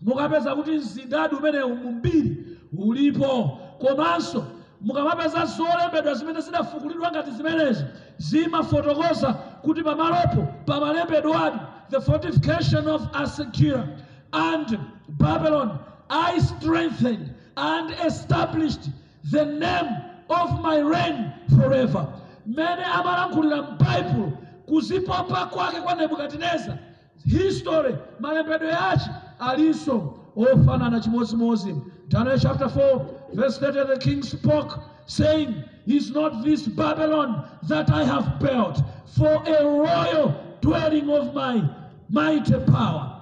mukapeza 0.04 0.56
kuti 0.56 0.72
mzindadi 0.80 1.36
umenewu 1.36 1.76
mumbiri 1.76 2.58
ulipo. 2.78 3.60
Komanso 3.80 4.46
mukamapeza 4.84 5.46
zolembedwa 5.46 6.14
zimene 6.16 6.42
zidafukulidwa 6.42 7.12
ngati 7.12 7.32
zimenezo 7.32 7.86
zimafotokoza 8.18 9.34
kuti 9.62 9.84
pamalepe 9.84 10.42
pamalembedwadi 10.66 11.60
the 11.92 12.02
fortification 12.02 12.88
of 12.88 13.08
Assyria 13.14 13.88
and 14.34 14.80
Babylon 15.10 15.80
I 16.10 16.40
strengthened 16.40 17.36
and 17.56 17.92
established 18.04 18.90
the 19.32 19.46
name 19.46 20.07
of 20.30 20.62
my 20.62 20.80
reign 20.80 21.32
forever 21.58 22.08
mene 22.46 22.82
amalankhulira 22.84 23.62
mbaibulo 23.72 24.32
kuzipopa 24.68 25.46
kwake 25.52 25.82
kwa 25.82 25.96
nebukadineza 25.96 26.78
history 27.26 27.96
malembedwe 28.20 28.68
yache 28.70 29.10
alinso 29.40 30.14
ofanana 30.36 31.00
chimodzimodzi 31.00 31.76
daniel 32.10 32.40
chapter 32.40 32.68
4 32.68 33.00
verse 33.34 33.60
30 33.62 33.88
the 33.88 33.98
king 33.98 34.22
spoke 34.22 34.80
saying 35.06 35.64
is 35.86 36.12
not 36.12 36.44
this 36.44 36.68
babylon 36.70 37.44
that 37.68 37.90
i 37.92 38.04
have 38.06 38.32
built 38.40 38.82
for 39.18 39.42
a 39.48 39.64
royal 39.64 40.34
dwelling 40.62 41.10
of 41.10 41.34
my 41.36 41.62
mighty 42.10 42.54
power 42.74 43.20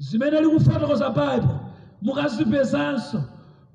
zimene 0.00 0.40
likufotokoza 0.40 1.10
baibulo 1.14 1.60
mukazipezanso 2.02 3.22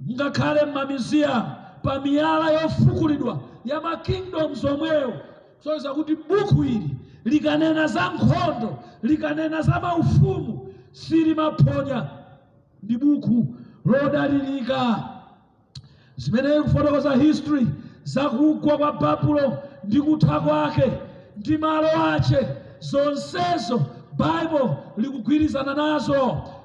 mungakhale 0.06 0.66
mmamiziyamu 0.66 1.59
pa 1.84 2.00
miyala 2.04 2.52
yofukulidwa 2.62 3.40
ya 3.66 3.78
makingdoms 3.82 4.64
omwewo 4.70 5.14
soza 5.64 5.90
kuti 5.96 6.14
buku 6.16 6.64
ili 6.64 6.92
likanena 7.26 7.88
za 7.88 8.04
nkhondo 8.16 8.78
likanena 9.04 9.62
za 9.62 9.76
maufumu 9.80 10.54
maphonya 11.36 12.00
ndi 12.84 12.96
buku 13.02 13.36
lodalilika 13.86 14.80
zimeneyi 16.22 16.62
kufotokoza 16.62 17.14
history 17.16 17.66
zakugwa 18.04 18.78
kwa 18.78 18.92
babulo 19.02 19.46
ndi 19.84 20.00
kutha 20.02 20.40
kwake 20.40 20.88
ndi 21.38 21.56
malo 21.58 21.88
ache 22.12 22.40
zonsezo 22.80 23.78
baibulo 24.20 24.68
likugwirizana 24.98 25.74
nazo 25.74 26.20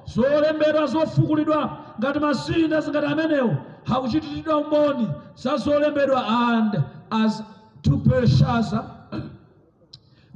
zolembedwa 0.05 0.85
zofukulidwa 0.91 1.59
ngati 1.99 2.19
masina 2.19 2.81
zingati 2.81 3.05
amenewo 3.07 3.53
hauchititidwa 3.87 4.57
umboni 4.57 5.07
za 5.35 5.57
zolembedwa 5.57 6.27
and 6.27 6.83
as 7.11 7.41
to 7.83 7.91
Belshazzar 7.91 8.91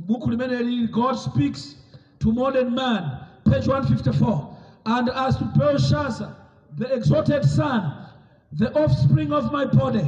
buku 0.08 0.30
limene 0.30 0.88
God 0.92 1.14
speaks 1.16 1.76
to 2.20 2.32
modern 2.32 2.76
man 2.76 3.20
page 3.50 3.66
154 3.68 4.56
and 4.86 5.10
as 5.10 5.38
to 5.38 5.46
Belshazzar 5.58 6.36
the 6.78 6.94
exalted 6.94 7.44
son 7.44 7.94
the 8.54 8.72
offspring 8.82 9.34
of 9.34 9.52
my 9.52 9.66
body 9.66 10.08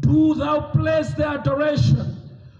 do 0.00 0.34
thou 0.34 0.60
place 0.72 1.14
the 1.14 1.26
adoration 1.28 2.16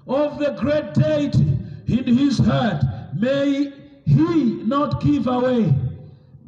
of 0.06 0.38
the 0.38 0.52
great 0.60 0.92
deity 0.94 1.58
in 1.88 2.16
his 2.16 2.38
heart 2.38 2.82
may 3.18 3.72
he 4.06 4.62
not 4.64 5.02
give 5.02 5.26
away 5.26 5.72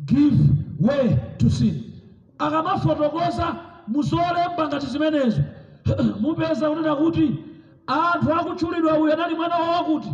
give 0.06 0.38
way 0.78 1.18
to 1.38 1.50
sin 1.50 1.92
akamafotokoza 2.38 3.71
musoremba 3.88 4.68
ngati 4.68 4.86
zimenezo 4.86 5.42
mupeza 6.20 6.70
kunena 6.70 6.96
kuti 6.98 7.44
anthu 7.86 8.32
akutchulidwa 8.32 8.98
uyo 8.98 9.12
anali 9.12 9.34
mwana 9.34 9.56
wawo 9.58 9.82
kuti 9.84 10.08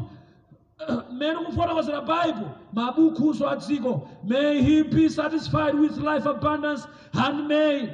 mmene 1.12 1.34
kufotokozera 1.46 2.00
bible 2.00 2.46
mabukhuso 2.72 3.48
a 3.50 3.56
dziko 3.56 4.08
may 4.24 4.62
he 4.62 4.82
be 4.82 5.08
satisfied 5.08 5.74
with 5.74 5.96
life 5.98 6.26
abundance 6.28 6.86
and 7.26 7.46
may 7.48 7.88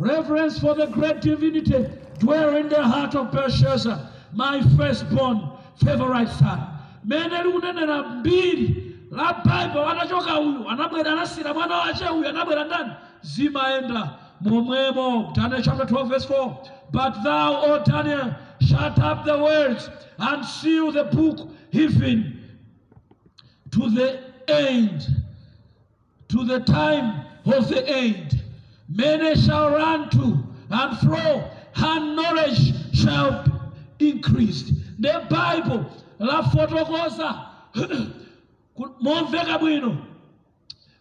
reverence 0.00 0.58
for 0.60 0.74
the 0.76 0.86
great 0.86 1.20
divinity 1.22 1.76
dwell 2.18 2.56
in 2.56 2.68
the 2.68 2.82
heart 2.82 3.14
of 3.14 3.32
belshazzar 3.32 3.98
my 4.32 4.62
first 4.76 5.04
born 5.14 5.40
favorite 5.84 6.28
son 6.30 6.60
mene 7.04 7.30
likunenera 7.44 8.02
mbiri 8.20 8.96
la 9.10 9.32
bible 9.42 9.84
anachoka 9.84 10.40
uyu 10.40 10.68
anabwera 10.70 11.12
anasira 11.12 11.54
mwana 11.54 11.76
wache 11.76 12.08
uyu 12.08 12.28
anabwera 12.28 12.64
ndani 12.64 12.90
zimayenda 13.22 14.08
Mumwemo. 14.44 15.34
Daniel 15.34 15.62
chapter 15.62 15.84
12, 15.84 16.08
verse 16.08 16.24
4. 16.24 16.62
But 16.90 17.22
thou, 17.22 17.62
O 17.74 17.84
Daniel, 17.84 18.34
shut 18.60 18.98
up 18.98 19.24
the 19.24 19.38
words 19.38 19.88
and 20.18 20.44
seal 20.44 20.92
the 20.92 21.04
book 21.04 21.48
even 21.72 22.40
to 23.70 23.90
the 23.90 24.20
end, 24.48 25.06
to 26.28 26.44
the 26.44 26.60
time 26.60 27.24
of 27.46 27.68
the 27.68 27.86
end. 27.88 28.42
Many 28.88 29.36
shall 29.40 29.70
run 29.70 30.10
to 30.10 30.38
and 30.70 30.98
fro, 30.98 31.50
and 31.76 32.16
knowledge 32.16 32.74
shall 32.94 33.40
increase 33.42 33.48
increased. 34.00 34.72
The 34.98 35.24
Bible 35.30 35.86
lafotokoza 36.18 37.50
momveka 39.00 39.58
bwino 39.60 40.06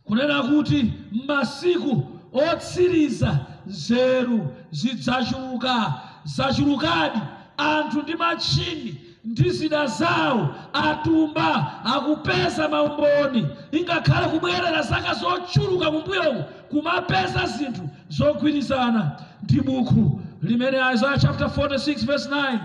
kunena 0.07 0.43
kuti 0.43 0.93
masiku 1.25 2.10
otsiriza 2.33 3.45
zeru 3.67 4.47
zidzachuluka 4.71 5.93
zachulukadi 6.23 7.19
anthu 7.57 8.01
ndi 8.01 8.15
matchini 8.15 8.97
ndi 9.25 9.49
zida 9.49 9.85
zawo 9.87 10.49
atumba 10.73 11.83
akupeza 11.83 12.67
maumboni 12.71 13.45
ingakhale 13.75 14.27
kubwerera 14.31 14.81
zaka 14.81 15.13
zochuluka 15.19 15.91
kumbuyoko 15.91 16.41
kumapeza 16.71 17.41
zinthu 17.51 17.83
zogwirizana 18.15 19.11
ndi 19.43 19.59
bukhu 19.61 20.21
limene 20.41 20.77
isaiah 20.93 21.19
chapter 21.21 21.47
46 21.47 22.05
verse 22.07 22.29
9 22.29 22.59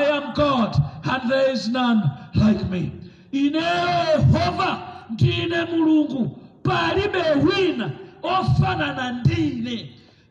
i 0.00 0.10
am 0.10 0.32
god 0.34 0.74
and 1.10 1.28
there 1.30 1.52
is 1.52 1.68
none 1.68 2.02
like 2.34 2.64
me 2.66 2.90
ine 3.32 3.62
yehova 3.62 4.78
ndine 5.10 5.64
mulungu 5.70 6.38
palibe 6.62 7.22
wina 7.46 7.86
ofanana 8.34 9.04
ndine 9.18 9.76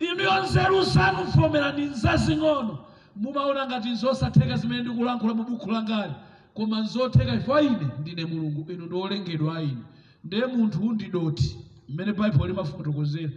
inu 0.06 0.22
yonse 0.28 0.60
lusanufomera 0.72 1.68
ndinzazing'ono 1.74 2.74
mumaona 3.22 3.62
ngati 3.68 3.90
nzosatheka 3.96 4.54
zimene 4.62 4.82
ndikulankhula 4.84 5.34
mubukhu 5.38 5.68
langali 5.76 6.14
koma 6.56 6.78
nzotheka 6.86 7.34
ifa 7.40 7.56
ine 7.68 7.86
ndine 8.02 8.24
mulungu 8.32 8.60
inu 8.74 8.86
ndiwolengedwa 8.88 9.52
a 9.58 9.62
ine 9.70 9.84
nde 10.26 10.38
munthuu 10.54 10.92
ndidoti 10.96 11.48
mmene 11.90 12.12
baibuli 12.18 12.50
limafotokozera 12.52 13.32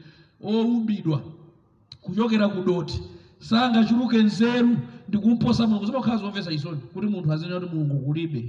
oumbidwa 0.51 1.19
kuchokera 2.05 2.47
ku 2.55 2.61
doti 2.69 2.97
sangachuluke 3.49 4.17
nzeru 4.29 4.73
ndikumposa 5.09 5.63
mulungu 5.69 5.87
zimakhala 5.89 6.17
zomvesa 6.23 6.51
isoni 6.57 6.81
kuti 6.95 7.07
munthu 7.13 7.29
azinati 7.35 7.67
mulungu 7.73 7.97
kulibe 8.07 8.41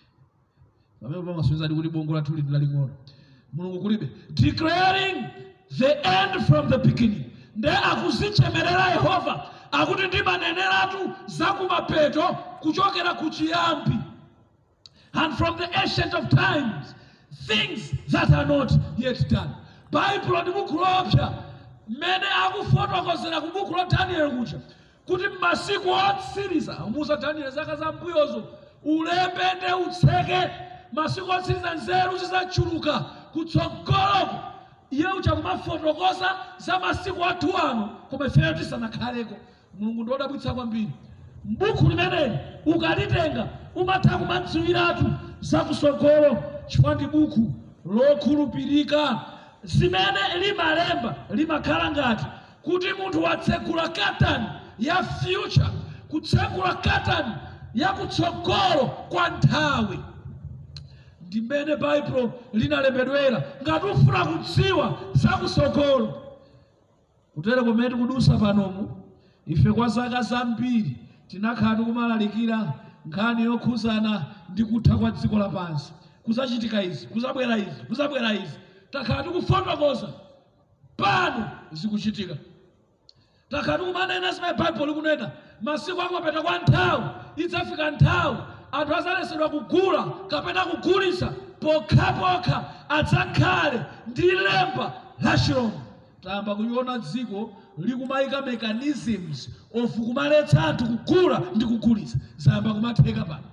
pamene 1.00 1.22
pamasonzadi 1.28 1.72
kuti 1.76 1.88
bongo 1.94 2.12
lathu 2.16 2.30
lindilaling'ono 2.36 2.94
declaring 4.34 5.30
the 5.78 6.06
end 6.06 6.46
from 6.46 6.70
the 6.70 6.78
beginning 6.78 7.24
nde 7.56 7.66
akuzichemerera 7.70 8.90
yehova 8.92 9.46
akuti 9.72 10.06
ndimaneneratu 10.06 11.12
zakumapeto 11.26 12.28
kuchokera 12.62 13.14
kuchiyambi 13.14 13.96
and 15.14 15.34
from 15.34 15.56
the 15.58 15.68
ancient 15.80 16.14
of 16.14 16.28
times 16.30 16.94
things 17.46 17.90
that 18.08 18.30
are 18.30 18.46
not 18.46 18.72
yet 18.96 19.18
done 19.28 19.50
bhaibhulo 19.92 20.42
ndi 20.42 20.50
buku 20.50 20.76
lopsa 20.78 21.32
mmene 21.88 22.26
akufotokozera 22.46 23.40
ku 23.40 23.50
buku 23.58 23.74
la 23.76 23.84
daniel 23.84 24.30
kuja 24.30 24.60
kuti 25.06 25.28
mmasiku 25.28 25.88
otsiriza 25.90 26.84
umuza 26.86 27.16
daniel 27.16 27.50
zaka 27.50 27.76
zambuyozo 27.76 28.44
ulepe 28.84 29.44
nde 29.58 29.72
utseke 29.74 30.50
masiku 30.92 31.30
otsiriza 31.34 31.74
nzeru 31.74 32.12
chuluka. 32.54 33.04
kutsogolomo 33.32 34.38
iye 34.90 35.08
uchakumafotokoza 35.18 36.30
za 36.58 36.78
masiku 36.78 37.24
athu 37.24 37.56
ano 37.58 37.88
koma 38.10 38.26
ifeyo 38.26 38.54
tisanakhaleko 38.54 39.34
mulungu 39.78 40.02
ndiodabwitsa 40.02 40.54
kwambiri 40.54 40.90
mbukhu 41.44 41.84
limeneli 41.88 42.38
ukalitenga 42.66 43.44
umatha 43.74 44.18
kumadziwiratu 44.18 45.04
zakutsogolo 45.40 46.30
chifukwa 46.66 46.94
ndi 46.94 47.06
bukhu 47.06 47.44
lokhulupirika 47.94 49.00
zimene 49.62 50.18
limalemba 50.42 51.10
limakhala 51.38 51.86
ngati 51.90 52.26
kuti 52.64 52.86
munthu 52.98 53.18
watsegula 53.24 53.86
katani 53.88 54.46
ya 54.78 54.94
future 55.02 55.66
kutsegula 56.10 56.74
katani 56.74 57.32
ya 57.74 57.88
kutsogolo 57.96 58.82
kwa 59.12 59.24
nthawi 59.36 59.98
ndimene 61.30 61.74
bible 61.82 62.22
linalembedwera 62.58 63.38
ngatifuna 63.62 64.20
kudziwa 64.30 64.86
zakusogolo 65.22 66.08
kutere 67.34 67.60
kumene 67.62 67.88
tikudusa 67.90 68.34
panomu 68.42 68.82
ife 69.46 69.70
kwa 69.72 69.86
zaka 69.94 70.20
zambiri 70.22 70.90
tinakhala 71.30 71.76
tikumalalikira 71.78 72.58
nkhani 73.06 73.42
yokhuzana 73.46 74.12
ndi 74.52 74.62
kutha 74.66 74.96
kwa 74.98 75.08
dziko 75.14 75.36
lapansi 75.38 75.92
kuzachitika 76.26 76.82
izi 76.82 77.06
kuzabwera 77.06 77.54
izi 77.62 77.80
kuzabwera 77.88 78.30
izi 78.42 78.56
takhala 78.90 79.22
tikufotokoza 79.22 80.08
pano 80.98 81.42
zikuchitika 81.78 82.34
takhala 83.50 83.78
tikumanena 83.78 84.28
zimene 84.34 84.54
bible 84.58 84.86
likunena 84.90 85.26
masiku 85.62 86.00
akupeta 86.02 86.42
kwa 86.42 86.54
nthawi 86.62 87.04
idzafika 87.42 87.86
nthawi 87.94 88.38
anthu 88.72 88.94
azayesedwa 88.94 89.48
kugula 89.50 90.02
kapena 90.30 90.64
kugulitsa 90.64 91.28
pokhapokha 91.60 92.58
adzakhale 92.88 93.80
ndi 94.06 94.30
lemba 94.46 94.86
la 95.20 95.36
chilongo 95.38 95.80
tayamba 96.22 96.54
kuliona 96.54 96.98
dziko 96.98 97.50
likumayika 97.78 98.40
mechanisms 98.46 99.48
of 99.74 99.94
kumaletsa 99.96 100.58
anthu 100.68 100.84
kugula 100.86 101.36
ndi 101.54 101.64
kugulitsa 101.66 102.16
zayamba 102.38 102.70
kumatheka 102.74 103.22
pano 103.30 103.44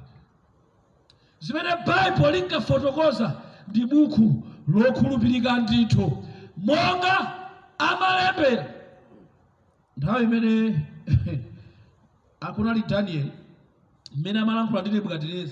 zimene 1.40 1.70
baibo 1.88 2.26
linkafotokoza 2.32 3.28
ndi 3.68 3.82
bukhu 3.90 4.44
lokhulupirika 4.68 5.50
ndithu 5.66 6.06
monga 6.62 7.16
amalembera 7.80 8.66
nthawi 9.98 10.24
imene 10.30 10.52
akunali 12.42 12.82
danieli 12.90 13.32
mmene 14.16 14.40
amalankhula 14.40 14.80
ndi 14.82 14.92
nebukadineza 14.96 15.52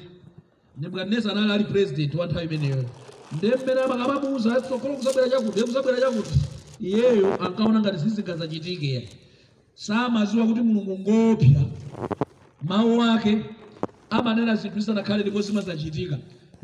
nebukadineza 0.80 1.28
anali 1.32 1.52
ali 1.56 1.63
president 1.72 2.12
wa 2.20 2.26
nthawi 2.28 2.46
imeneyoyo 2.48 2.88
nde 3.38 3.48
mmene 3.62 3.80
amakabamuuza 3.88 4.50
tsogolo 4.65 4.94
kuzabwera 5.00 5.28
chakuti 5.34 5.58
eh, 5.60 5.65
kuzabwera 5.68 5.98
chakuti 6.04 6.32
iyeyo 6.89 7.28
ankaona 7.46 7.78
ngati 7.82 7.98
zizingazachitikira 8.04 9.02
samaziwa 9.86 10.44
kuti 10.48 10.62
mulungu 10.68 10.94
ngopya 11.02 11.62
mawu 12.70 12.96
ake 13.13 13.34
amanena 14.18 14.54
zinthu 14.60 14.80
zisanakhale 14.82 15.22
ndipo 15.24 15.39
zimazachitika 15.48 16.18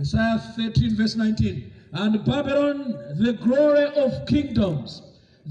Isaiah 0.04 0.38
13 0.58 0.95
verse 0.99 1.15
19 1.17 1.63
and 2.04 2.13
Babylon 2.30 2.77
the 3.23 3.34
glory 3.43 3.86
of 4.04 4.12
kingdoms 4.30 4.89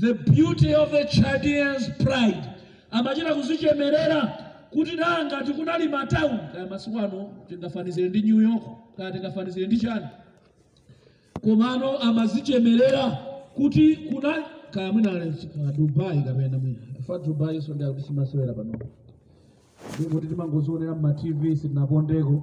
the 0.03 0.13
beauty 0.31 0.71
of 0.83 0.89
the 0.95 1.03
Chaldeans 1.15 1.83
pride 2.05 2.43
amachita 2.97 3.31
kuzichemerera 3.39 4.21
kuti 4.73 4.97
nanga 4.97 5.43
tikunali 5.43 5.89
matawuni 5.89 6.39
kaya 6.53 6.67
masukano 6.67 7.31
tingafanizire 7.49 8.09
ndi 8.09 8.23
new 8.23 8.41
york 8.51 8.63
kaya 8.97 9.13
tingafanizire 9.13 9.67
ndi 9.67 9.77
chani 9.77 10.07
komano 11.45 11.99
amazichemelera 11.99 13.19
kuti 13.55 13.97
kuna 13.97 14.35
kaya 14.71 14.93
mwinale 14.93 15.35
dubai 15.77 16.23
kapena 16.23 16.59
mwina 16.59 16.79
fa 17.07 17.19
dubai 17.19 17.57
iso 17.57 17.75
ndiyakutichimasewera 17.75 18.53
panopa 18.53 18.87
ndikuti 20.01 20.27
timangozionera 20.27 20.95
mmatv 20.95 21.55
sitinapondeko 21.55 22.43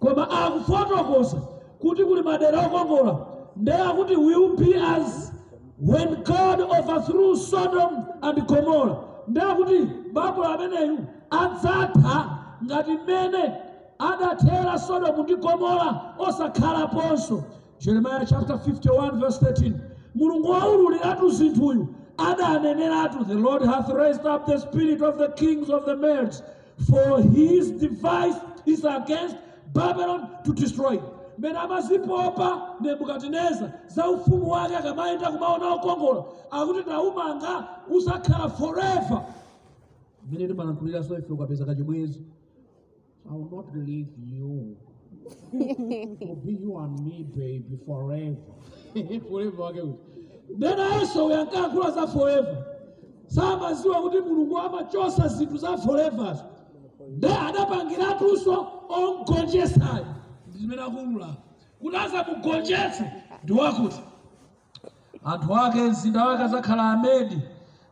koma 0.00 0.30
akufotokosa 0.30 1.36
ah, 1.36 1.40
kuti 1.78 2.04
kuli 2.04 2.22
madera 2.22 2.66
okongola 2.66 3.26
ndeyakuti 3.56 4.16
will 4.16 4.56
be 4.56 4.80
as 4.96 5.32
when 5.82 6.08
god 6.16 6.60
overthrew 6.78 7.36
sodom 7.36 7.90
and 8.22 8.38
gomora 8.48 8.96
ndeyakuti 9.28 9.78
mabwe 10.14 10.44
ameneyu 10.54 10.98
adzatha 11.42 12.16
ngati 12.64 12.90
mmene 13.00 13.42
adathera 14.08 14.74
sodomu 14.86 15.20
ndi 15.24 15.34
gomora 15.42 15.88
osakhalaponso 16.26 17.36
jeremiya 17.82 18.24
chapter 18.30 18.56
51 18.56 19.20
verse 19.22 19.40
13 19.44 19.72
mulungu 20.18 20.48
waululiratu 20.54 21.26
zinthuyu 21.38 21.82
adaneneratu 22.28 23.18
the 23.30 23.34
lord 23.44 23.62
hath 23.72 23.88
raised 24.02 24.26
up 24.34 24.40
the 24.50 24.56
spirit 24.64 25.00
of 25.08 25.14
the 25.22 25.28
kings 25.40 25.68
of 25.76 25.82
the 25.88 25.96
mads 26.04 26.42
for 26.90 27.22
his 27.36 27.70
device 27.86 28.36
is 28.66 28.84
against 28.84 29.36
babylon 29.78 30.20
to 30.44 30.50
destroy 30.62 30.94
mmene 31.38 31.58
amazipopa 31.64 32.50
nebukadineza 32.80 33.66
za 33.86 34.10
ufumu 34.10 34.50
wake 34.50 34.76
akamayenda 34.76 35.30
kumaona 35.30 35.66
okongola 35.74 36.22
akuti 36.50 36.82
taumanga 36.82 37.52
usakhala 37.96 38.48
forever 38.48 39.20
kumene 40.26 40.46
timalankhulira 40.48 41.02
so 41.04 41.16
ife 41.18 41.30
ukapeza 41.32 41.64
kachibwezo 41.64 42.20
i 43.30 43.34
will 43.34 43.48
not 43.56 43.74
leave 43.74 44.08
you 44.26 44.76
will 45.52 46.36
be 46.46 46.52
you 46.52 46.78
and 46.78 47.00
me 47.06 47.24
baby 47.36 47.76
forever 47.86 48.36
forever 49.28 49.60
wake 49.62 49.80
ndena 50.56 50.96
yeso 51.00 51.26
uyankankhula 51.26 51.90
za 51.90 52.06
forever 52.06 52.64
samaziwa 53.26 54.02
kuti 54.02 54.20
mulungu 54.20 54.58
amachosa 54.58 55.28
zinthu 55.28 55.56
za 55.56 55.76
forever 55.78 56.46
nde 57.16 57.28
adapangiratunso 57.34 58.66
omgonjesayo 58.88 60.06
ndizimene 60.48 60.82
akulula 60.82 61.36
kuti 61.80 61.96
azamugonjese 61.96 63.12
ndi 63.44 63.52
wakuti 63.52 64.00
anthu 65.24 65.56
ake 65.56 65.82
mzinda 65.82 66.26
wake 66.26 66.42
azakhala 66.42 66.92
amedi 66.92 67.38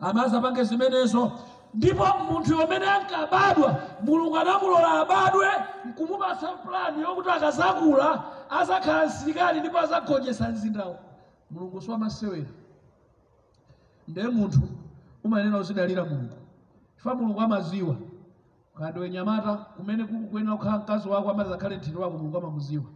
amaza 0.00 0.40
pange 0.40 0.64
zimenezo 0.64 1.06
so. 1.08 1.32
ndipo 1.74 2.04
munthu 2.30 2.54
amene 2.64 2.86
ankabadwa 2.94 3.68
mulungu 4.04 4.36
anamulola 4.42 4.88
abadwe 5.02 5.46
nkumupa 5.86 6.28
samplani 6.40 6.98
yokuti 7.04 7.30
akazakula 7.36 8.08
azakhala 8.58 9.02
msilikali 9.06 9.56
ndipo 9.60 9.78
azagonjesa 9.84 10.44
mzindawo 10.52 10.94
mulungu 11.50 11.78
siwamasewera 11.84 12.50
ndiye 14.10 14.28
munthu 14.36 14.60
umanena 15.24 15.56
uzidalira 15.62 16.02
mulungu 16.10 16.36
chifukwa 16.94 17.12
mulungu 17.16 17.40
amaziwa 17.46 17.96
kanthu 18.78 18.98
wenyamata 19.02 19.52
kumene 19.76 20.02
kukuyenera 20.10 20.56
kukhala 20.58 20.78
mkazi 20.82 21.06
wako 21.12 21.28
amazi 21.34 21.50
akhale 21.54 21.74
mthendu 21.78 22.00
wako 22.02 22.14
mulungu 22.18 22.38
amamuziwa 22.38 22.88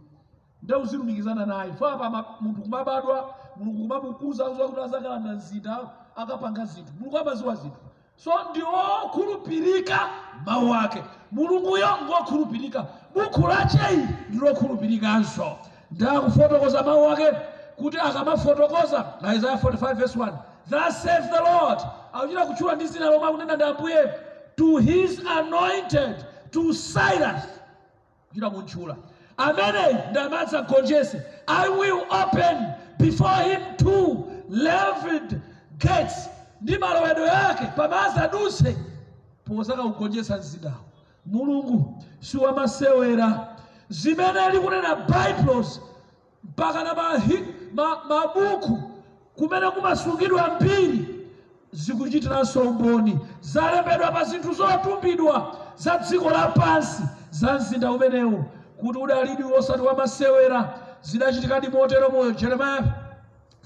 nde 0.63 0.73
uzilumikizana 0.83 1.43
naye 1.51 1.71
fapa 1.79 2.07
munthu 2.41 2.59
kumabadwa 2.65 3.17
mulungu 3.57 3.81
kumamukuza 3.81 4.41
akuti 4.45 4.79
azakhala 4.85 5.15
na 5.23 5.31
mzinda 5.39 5.73
akapanga 6.19 6.61
zinthu 6.71 6.91
mulungu 6.99 7.17
amaziwa 7.23 7.55
zinthu 7.61 7.81
so 8.17 8.31
ndiwokhulupirika 8.51 9.99
mawu 10.45 10.73
ake 10.75 11.03
mulunguyo 11.31 11.87
ngokhulupirika 12.03 12.79
mukhulachei 13.15 14.01
ndilokhulupirikanso 14.29 15.47
ndakufotokoza 15.91 16.79
mawu 16.87 17.05
ake 17.11 17.27
kuti 17.79 17.97
akamafotokoza 17.99 18.99
isaiah 19.37 19.59
451 19.63 19.93
verse 19.93 20.19
1 20.19 20.33
thus 20.71 20.93
saith 21.03 21.27
the 21.33 21.39
lord 21.49 21.79
akuchita 22.15 22.43
kutchula 22.47 22.71
ndi 22.75 22.85
zina 22.93 23.05
lomwe 23.11 23.27
akunena 23.29 23.53
ndi 23.55 23.63
ambuye 23.69 23.99
to 24.57 24.69
his 24.87 25.11
anointed 25.37 26.15
to 26.53 26.61
cyrus 26.71 27.41
kuchita 28.29 28.49
kuntchula 28.55 28.93
amene 29.45 29.83
ndi 30.11 30.19
amadzi 30.27 30.57
i 31.47 31.65
will 31.77 32.01
open 32.23 32.57
before 33.03 33.43
him 33.49 33.61
two 33.81 34.01
levid 34.67 35.27
gates 35.83 36.17
ndi 36.65 36.77
malowedwe 36.81 37.29
ake 37.31 37.65
pamazi 37.77 38.17
aduse 38.25 38.73
posaka 39.45 39.83
kugonjetsa 39.93 40.37
mzindawo 40.37 40.81
mulungu 41.25 41.79
siwamasewera 42.19 43.27
zimene 43.89 44.41
likunena 44.51 44.91
biblos 45.05 45.81
mpaka 46.49 46.83
na 46.83 46.91
mabuku 47.77 48.69
ma, 48.69 48.83
kumene 49.37 49.67
kumasungidwa 49.75 50.43
mbiri 50.57 50.97
zikuchitiranso 51.71 52.57
umboni 52.61 53.13
zalembedwa 53.41 54.09
pa 54.11 54.23
zinthu 54.23 54.51
zotumbidwa 54.57 55.35
za 55.77 55.93
dziko 56.01 56.29
lapansi 56.29 57.03
za 57.31 57.53
mzinda 57.53 57.91
umenewo 57.91 58.45
kuti 58.79 58.99
udalidi 58.99 59.43
wosati 59.53 59.81
wamasewera 59.85 60.59
zinachitikadi 61.07 61.67
motero 61.69 62.09
moyo 62.09 62.31
jeremiya 62.31 62.83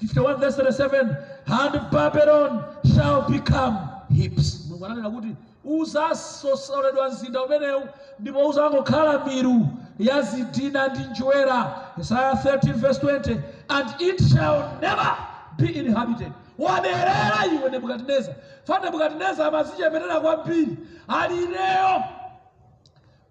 51:37 0.04 1.29
and 1.46 1.90
babylon 1.90 2.76
shall 2.94 3.22
become 3.30 3.90
heaps 4.14 4.66
mungwananena 4.70 5.10
kuti 5.10 5.36
uzasosoledwa 5.64 7.08
mzinda 7.10 7.42
umenewu 7.44 7.84
ndipo 8.18 8.48
uzangokhala 8.48 9.24
miru 9.24 9.66
ya 9.98 10.22
zidina 10.22 10.88
ndi 10.88 10.98
njwera 10.98 11.80
isaya 12.00 12.32
13:20 12.32 13.40
and 13.68 14.00
it 14.00 14.22
shall 14.34 14.62
never 14.80 15.16
be 15.56 15.66
inhabited 15.66 16.32
waberera 16.58 17.44
iwe 17.54 17.70
nebukadineza 17.70 18.34
fa 18.64 18.78
nebukadineza 18.78 19.46
amazichepetera 19.46 20.20
kwambiri 20.20 20.76
alireyo 21.08 22.02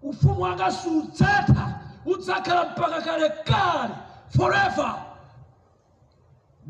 ufumu 0.02 0.40
wangasudzetha 0.42 1.78
udzakhala 2.06 2.64
mpaka 2.72 3.00
kalekale 3.00 3.94
forever 4.36 4.94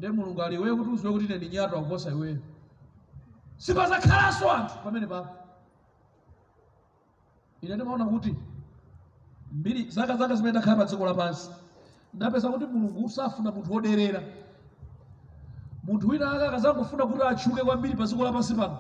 nde 0.01 0.09
mulungu 0.17 0.41
aliwe 0.43 0.73
kuti 0.77 0.91
uzwe 0.95 1.11
kuti 1.13 1.25
ine 1.29 1.37
ndinyatwa 1.37 1.79
kuposa 1.83 2.09
iweyo 2.15 2.39
sipazakhalanso 3.65 4.47
anthu 4.57 4.75
pamene 4.85 5.07
papo 5.13 5.33
ine 7.65 7.75
ndimaona 7.75 8.05
kuti 8.13 8.31
mbiri 9.59 9.81
zaka 9.95 10.15
zaka 10.19 10.35
zimene 10.39 10.51
ndakhala 10.55 10.77
pa 10.81 10.85
dziko 10.89 11.05
lapansi 11.09 11.47
ndapeza 12.17 12.47
kuti 12.53 12.65
mulungu 12.73 13.01
usafuna 13.09 13.49
munthu 13.55 13.71
woderera 13.75 14.21
munthu 15.85 16.05
wina 16.11 16.25
aka 16.33 16.45
akazangofuna 16.49 17.03
kuti 17.09 17.23
atchuke 17.31 17.61
kwambiri 17.67 17.95
pa 18.01 18.05
dziko 18.09 18.23
lapansi 18.27 18.55
pano 18.61 18.77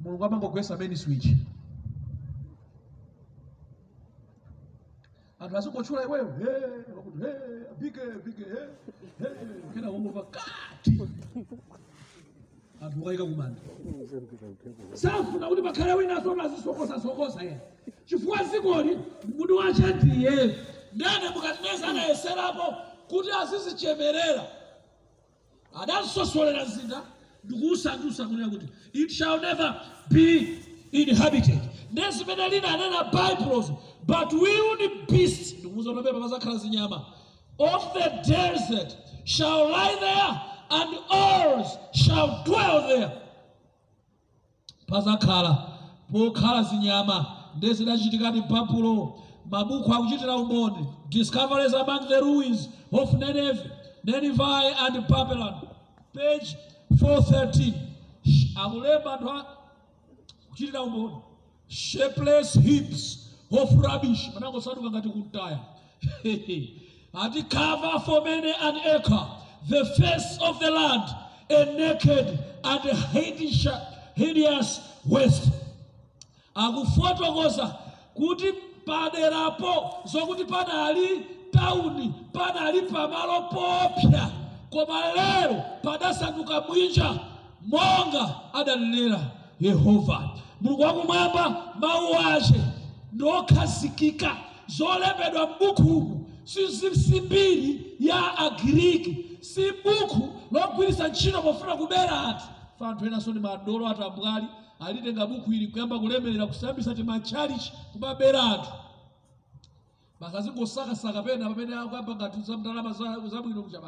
mulungu 0.00 0.24
amangogwesa 0.26 0.72
meni 0.80 0.96
switch 1.02 1.26
vanhu 5.42 5.54
vasikotyura 5.54 6.02
iwe 6.04 6.20
vakuti 6.24 7.18
he 7.18 7.32
abike 7.70 8.00
bike 8.24 8.44
kena 9.74 9.88
ombo 9.90 10.10
pakati 10.10 10.90
vanhu 10.90 11.58
vakaika 13.00 13.24
kumanda 13.24 13.60
safuna 14.92 15.46
kuti 15.48 15.62
makhara 15.62 15.94
winaso 15.94 16.34
mazisokosa 16.36 17.00
sokosa 17.00 17.42
ya 17.42 17.58
chifukwa 18.04 18.44
sikoni 18.44 18.98
mudi 19.38 19.52
wachandiye 19.52 20.56
ndene 20.94 21.28
mukatinezana 21.34 22.08
eserapo 22.08 22.74
kuti 23.08 23.30
azizichemerera 23.30 24.46
adasosorera 25.82 26.64
zinda 26.64 27.02
ndikuusandusa 27.44 28.26
kunea 28.26 28.48
kuti 28.48 28.66
it 28.94 29.10
shall 29.10 29.40
never 29.40 29.74
be 30.10 30.61
inhabited 30.92 31.60
nezimene 31.92 32.48
lina 32.50 32.68
anena 32.68 33.10
bibles 33.10 33.70
but 34.06 34.32
wild 34.32 35.06
beasts 35.08 35.54
muzonomera 35.64 36.12
papa 36.14 36.36
zakhala 36.36 37.04
of 37.58 37.94
the 37.94 38.22
desert 38.30 38.96
shall 39.24 39.70
lie 39.70 39.96
there 40.00 40.40
and 40.78 40.98
ours 41.10 41.78
shall 41.94 42.44
dwell 42.44 42.88
there 42.88 43.10
pazakhala 44.86 45.52
pokhala 46.12 46.62
zinyama 46.70 47.26
ndezinachitikati 47.56 48.42
Papulo, 48.42 49.22
mabuku 49.50 49.92
akuchitira 49.94 50.36
umboni 50.36 50.86
discoveries 51.08 51.72
among 51.74 52.08
the 52.08 52.20
ruins 52.20 52.68
of 52.92 53.12
Nineveh, 53.18 53.70
Nineveh 54.04 54.74
and 54.78 55.06
Babylon 55.08 55.68
page 56.14 56.54
413 56.98 57.74
kuchitira 60.52 60.80
umboni 60.82 61.16
shapeless 61.68 62.52
heaps 62.64 63.34
of 63.58 63.68
rubbish 63.82 64.28
manangosanduka 64.34 64.88
ngati 64.90 65.08
kuntaya 65.14 65.58
ati 67.24 67.42
cover 67.48 68.00
for 68.06 68.24
many 68.24 68.52
an 68.60 68.76
acre 68.84 69.26
the 69.68 69.84
face 69.96 70.38
of 70.42 70.58
the 70.60 70.70
land 70.70 71.06
a 71.50 71.64
naked 71.78 72.38
and 72.64 72.80
hideous, 73.12 73.66
hideous 74.14 74.80
waste 75.06 75.48
akufotokoza 76.54 77.78
kuti 78.16 78.52
paderapo 78.86 80.04
zokuti 80.10 80.44
panali 80.44 81.26
tawuni 81.52 82.06
panali 82.32 82.80
pamalo 82.82 83.48
popsa 83.50 84.32
koma 84.70 85.00
lero 85.16 85.64
padasanduka 85.82 86.60
bwinja 86.66 87.18
monga 87.70 88.52
adanenera 88.54 89.30
Yehovah. 89.60 90.41
mulungu 90.62 90.82
wakumwamba 90.82 91.44
mawu 91.82 92.12
aje 92.26 92.60
nokhazikika 93.20 94.30
zolembedwa 94.76 95.44
m'bukumu 95.46 96.28
si 96.50 97.14
mbiri 97.20 97.70
ya 98.08 98.20
agiriki 98.44 99.12
si 99.50 99.64
buku 99.84 100.20
logwirisa 100.54 101.04
ntchito 101.10 101.38
pofuna 101.46 101.74
kubera 101.80 102.14
ati 102.30 102.44
fanthu 102.78 103.02
enaso 103.08 103.30
ni 103.34 103.40
madolo 103.46 103.84
atambwali 103.92 104.46
alitenga 104.84 105.24
buku 105.30 105.48
ili 105.56 105.66
kuyamba 105.72 105.96
kulemelera 106.02 106.46
kusambisa 106.50 106.90
timatchalichi 106.98 107.68
kumabera 107.92 108.40
anthu 108.52 108.72
basazingosakasaka 110.20 111.20
pena 111.26 111.44
pamene 111.50 111.72
akuyamba 111.76 112.12
ngati 112.16 112.38
za 112.42 113.16
zabwino 113.32 113.60
kucha 113.66 113.78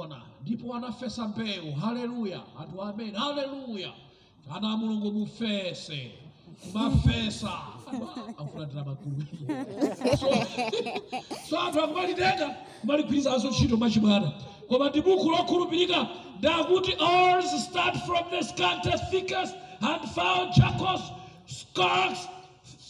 ona 0.00 0.18
ndipo 0.42 0.66
anafesa 0.76 1.22
mbewu 1.30 1.70
haleluya 1.80 2.40
anthu 2.60 2.76
amene 2.86 3.14
haleluya 3.22 3.90
ana 4.56 4.76
mulungu 4.76 5.12
mufese 5.12 6.10
mafesa 6.72 7.50
akulandira 8.40 8.84
makulu 8.84 9.20
so 11.50 11.56
anthu 11.64 11.78
akumalitenda 11.84 12.46
kumaligwirizanso 12.80 13.46
ntchito 13.52 13.76
machimwana 13.76 14.28
koma 14.68 14.88
ndi 14.88 15.00
buku 15.06 15.26
lokhulupirika 15.34 15.98
ndakuti 16.40 16.92
oars 17.12 17.50
start 17.68 17.96
from 18.06 18.24
the 18.30 18.40
scanter 18.42 18.96
thickest 19.10 19.54
and 19.88 20.00
found 20.16 20.52
jackos 20.58 21.00
skarks 21.46 22.20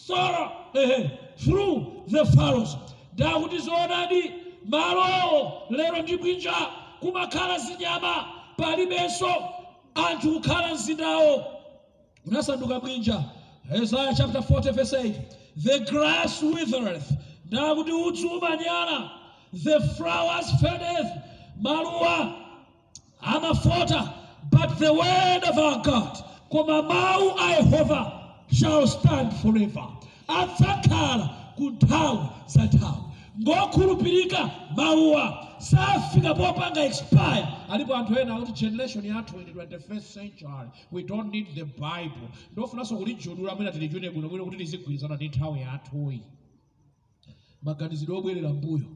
sora 0.06 0.44
eh, 0.74 1.10
through 1.44 1.86
the 2.10 2.24
faros 2.36 2.70
ndakuti 3.16 3.58
zoonadi 3.66 4.22
malowo 4.70 5.40
lero 5.76 5.98
ndi 6.02 6.14
bwinja 6.20 6.54
kumakhala 7.00 7.54
zinyama 7.64 8.12
palibenso 8.58 9.30
anthu 10.06 10.32
kukhala 10.40 10.74
mzindawo 10.74 11.44
unasanduka 12.26 12.80
bwinja 12.80 13.22
Isaiah 13.82 14.14
chapter 14.16 14.40
40 14.42 14.70
verse 14.72 14.92
8 14.96 15.14
the 15.62 15.78
grass 15.90 16.42
withereth 16.42 17.08
ndakuti 17.46 17.92
utsu 17.92 18.28
umanyala 18.28 19.10
the 19.64 19.80
flowers 19.96 20.46
fadeth 20.62 21.10
maluwa 21.62 22.32
amafota 23.22 24.12
but 24.50 24.78
the 24.78 24.90
word 24.94 25.42
of 25.50 25.56
our 25.58 25.82
god 25.84 26.18
koma 26.50 26.82
mau 26.82 27.36
a 27.38 27.50
yehova 27.50 28.12
shall 28.52 28.86
stand 28.88 29.32
forever 29.42 29.84
adzakhala 30.28 31.26
ku 31.56 31.70
nthawi 31.76 32.18
za 32.46 32.62
nthawi 32.70 33.07
ngokurupirika 33.40 34.50
mauwa 34.76 35.48
safika 35.58 36.34
popanga 36.34 36.84
expire 36.84 37.46
alipo 37.70 37.94
anthu 37.96 38.18
ena 38.18 38.34
akuti 38.34 38.52
generation 38.52 39.04
yathu 39.04 39.38
in 39.40 39.46
21 39.54 40.00
century 40.00 40.68
we 40.92 41.02
don't 41.02 41.32
need 41.32 41.54
the 41.54 41.64
bible 41.64 42.28
ndofunanso 42.52 42.96
kulijudula 42.96 43.54
mwina 43.54 43.72
tilijune 43.72 44.10
bwino 44.10 44.28
bwino 44.28 44.44
kuti 44.44 44.56
lizigwirizana 44.56 45.14
ndi 45.16 45.28
nthawi 45.28 45.58
yathuyi 45.66 46.20
maganizidwe 47.62 48.14
obwerera 48.18 48.48
mbuyo 48.52 48.86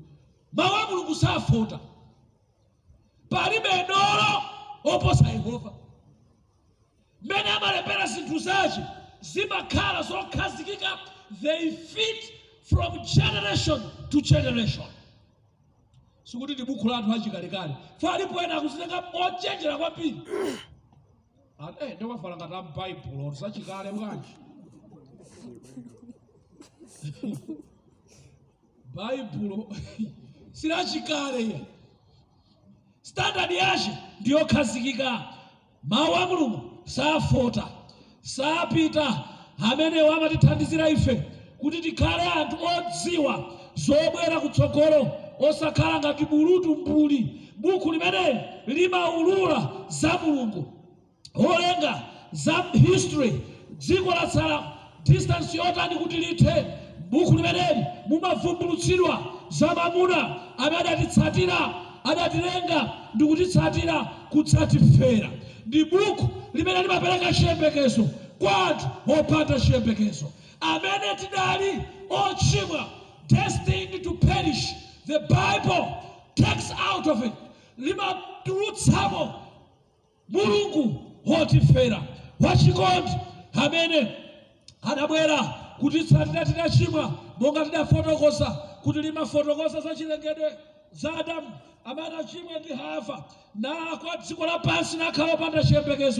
mawu 0.56 0.76
a 0.78 0.84
mulungu 0.90 1.14
safota 1.14 1.78
palibe 3.32 3.70
nolo 3.90 4.32
oposa 4.92 5.26
yehova 5.36 5.70
mmene 7.24 7.48
amalepera 7.56 8.04
zinthu 8.12 8.38
zachi 8.48 8.80
zimakhala 9.30 10.00
zokhazikika 10.10 10.90
they 11.42 11.64
fit 11.90 12.20
from 12.72 12.92
generation 13.14 13.78
to 14.10 14.18
generation 14.34 14.86
sikuti 16.30 16.52
ndi 16.54 16.64
buku 16.70 16.86
lathu 16.92 17.10
achikalekale 17.18 17.74
falipoena 18.02 18.52
akusilenga 18.58 18.98
ochenjera 19.24 19.74
kwambiri 19.80 20.10
eh, 21.82 21.90
ndokafala 21.96 22.34
ngati 22.38 22.54
ambaibulo 22.62 23.24
tisachikale 23.34 23.90
bwanji 23.96 24.32
baibulo 28.96 29.58
silachikale 30.58 31.40
ya 31.52 31.60
standard 33.10 33.50
yace 33.62 33.92
ndiyokhazikika 34.20 35.08
mawu 35.90 36.12
a 36.20 36.24
mulungu 36.28 36.60
safota 36.96 37.64
sapita 38.34 39.04
amene 39.68 39.98
wamatithandizira 40.08 40.86
ife 40.94 41.14
kuti 41.62 41.80
tikhale 41.86 42.22
anthu 42.40 42.56
odziwa 42.76 43.34
zobwera 43.86 44.36
kutsogolo 44.44 45.00
osakhala 45.46 45.96
ngati 46.02 46.24
bulutu 46.30 46.70
mpuli 46.80 47.20
buku 47.62 47.86
limeneli 47.94 48.38
limaulula 48.76 49.58
za 50.00 50.12
mulungu 50.24 50.62
olenga 51.50 51.92
za 52.44 52.56
history 52.84 53.32
dziko 53.84 54.10
latsala 54.18 54.58
distansi 55.06 55.54
yotani 55.60 55.94
kuti 56.02 56.16
lithe 56.24 56.56
bukhu 57.10 57.32
limeneli 57.38 57.82
mumavumbulutsidwa 58.08 59.14
zamamuna 59.58 60.18
ame 60.62 60.76
adatitsatira 60.82 61.58
adatilenga 62.10 62.80
ndikutitsatira 63.14 63.96
kutsatifera 64.32 65.28
ndi 65.66 65.80
bukhu 65.90 66.24
limene 66.56 66.78
limapereka 66.84 67.26
chiyembekezo 67.36 68.04
kwa 68.40 68.52
anthu 68.68 68.86
opanda 69.18 69.56
chiyembekezo 69.64 70.26
Abene 70.62 71.16
Tidali, 71.18 71.84
all 72.08 72.34
Chima, 72.36 72.88
destined 73.28 74.02
to 74.04 74.14
perish. 74.24 74.72
The 75.06 75.26
Bible 75.28 76.24
takes 76.36 76.70
out 76.78 77.08
of 77.08 77.24
it. 77.24 77.32
Lima 77.76 78.22
turutsamo 78.46 79.40
mulungu 80.30 80.94
hotifera 81.26 82.02
wachikondi 82.40 83.10
amene 83.54 84.14
adabwera 84.84 85.54
kuti 85.80 86.04
tsatina 86.06 86.44
tidachimwa 86.44 87.12
monga 87.40 87.84
fotogosa 87.86 88.82
kuti 88.84 89.00
limafotokosa 89.02 89.80
za 89.80 89.94
chilengedwe 89.94 90.56
za 90.92 91.10
zadam 91.16 91.44
amene 91.84 92.16
achimwe 92.20 92.58
ndi 92.60 92.72
hafa 92.74 93.24
na 93.54 93.96
kwa 93.96 94.16
dziko 94.16 94.46
lapansi 94.46 94.96
nakhawo 94.96 95.36
panda 95.38 95.60
lima 95.62 96.12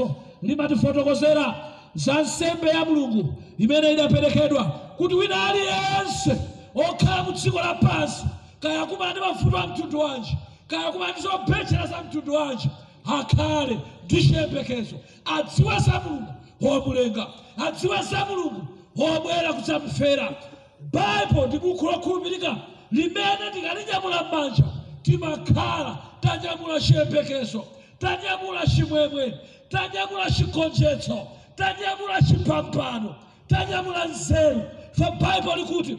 limatifotokozera 0.42 1.54
za 1.94 2.22
nsembe 2.22 2.68
ya 2.68 2.84
mulungu 2.84 3.34
imene 3.58 3.92
idaperekedwa 3.92 4.64
kuti 4.96 5.14
wina 5.14 5.46
aliyense 5.46 6.32
okhala 6.74 7.22
mu 7.22 7.32
dziko 7.32 7.58
pansi 7.84 8.24
kaya 8.60 8.84
ndi 8.86 9.20
mafuto 9.20 9.56
a 9.60 9.66
mtundu 9.66 9.98
wanji 10.00 10.32
kaya 10.68 10.88
ndi 10.90 11.20
zopecera 11.20 11.86
za 11.86 11.98
mtundu 12.02 12.32
wanji 12.34 12.68
akhale 13.18 13.76
ndi 14.04 14.22
chiyembekezo 14.24 14.96
adziwe 15.36 15.78
za 15.78 16.00
mulungu 16.04 16.32
womulenga 16.64 17.24
adziwe 17.66 17.98
za 18.02 18.24
mulungu 18.24 18.60
wobwera 18.96 19.52
kudzamfera 19.52 20.34
baibo 20.92 21.46
ndi 21.46 21.58
buku 21.58 21.84
lokhulupirika 21.86 22.56
limene 22.90 23.44
tikalinyamula 23.54 24.22
m'manja 24.24 24.64
timakhala 25.04 25.98
tanyamula 26.24 26.80
chiyembekezo 26.80 27.60
tanyamula 27.98 28.66
chimwemwe 28.66 29.24
tanyamula 29.68 30.30
chigonjetso 30.30 31.16
tanyamula 31.58 32.20
chipambano 32.26 33.14
tanyamula 33.48 34.04
nzeru 34.12 34.62
fa 34.98 35.10
baibo 35.20 35.56
likuti 35.56 35.94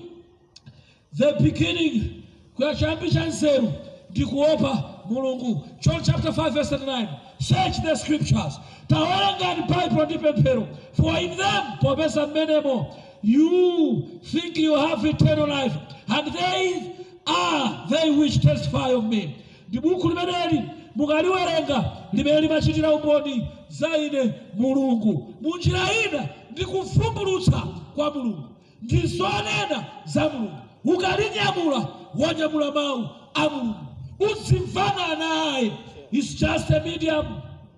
the 1.17 1.33
beginning 1.43 2.23
kuya 2.55 2.73
chambi 2.75 3.11
cha 3.13 3.25
nzeru 3.25 3.73
ndikuopa 4.11 4.83
mulungu 5.09 5.67
john 5.79 6.01
chapter 6.03 6.31
5 6.31 6.51
verse 6.53 6.75
39 6.75 7.07
search 7.41 7.81
the 7.81 7.95
scriptures 7.95 8.59
taona 8.87 9.35
ngati 9.37 9.95
ndi 10.05 10.19
pemphero 10.19 10.67
for 10.93 11.17
in 11.21 11.29
them 11.37 11.63
popeza 11.81 12.27
mmenemo 12.27 12.95
you 13.23 14.07
think 14.31 14.57
you 14.57 14.75
have 14.75 15.05
eternal 15.09 15.47
life 15.47 15.75
and 16.09 16.33
they 16.33 16.93
are 17.25 17.85
they 17.89 18.09
which 18.11 18.41
testify 18.41 18.89
of 18.93 19.03
me 19.05 19.35
ndi 19.69 19.79
buku 19.79 20.09
limeneli 20.09 20.69
mukaliwerenga 20.95 21.85
limene 22.13 22.41
limachitira 22.41 22.91
umboni 22.93 23.47
zaine 23.69 24.07
ine 24.23 24.33
mulungu 24.57 25.33
munjira 25.41 25.79
ina 26.05 26.27
ndikuvumbulutsa 26.51 27.61
kwa 27.95 28.11
mulungu 28.13 28.43
ndizonena 28.81 29.85
za 30.05 30.29
mulungu 30.29 30.61
ukalinyamula 30.85 31.87
wanyamula 32.19 32.71
mau 32.71 33.09
a 33.33 33.49
mulungu 33.49 33.75
uzimvana 34.19 35.15
naye 35.15 35.71
is 36.11 36.35
just 36.35 36.69
a 36.71 36.79
medium 36.85 37.25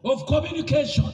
of 0.03 0.23
communication 0.25 1.09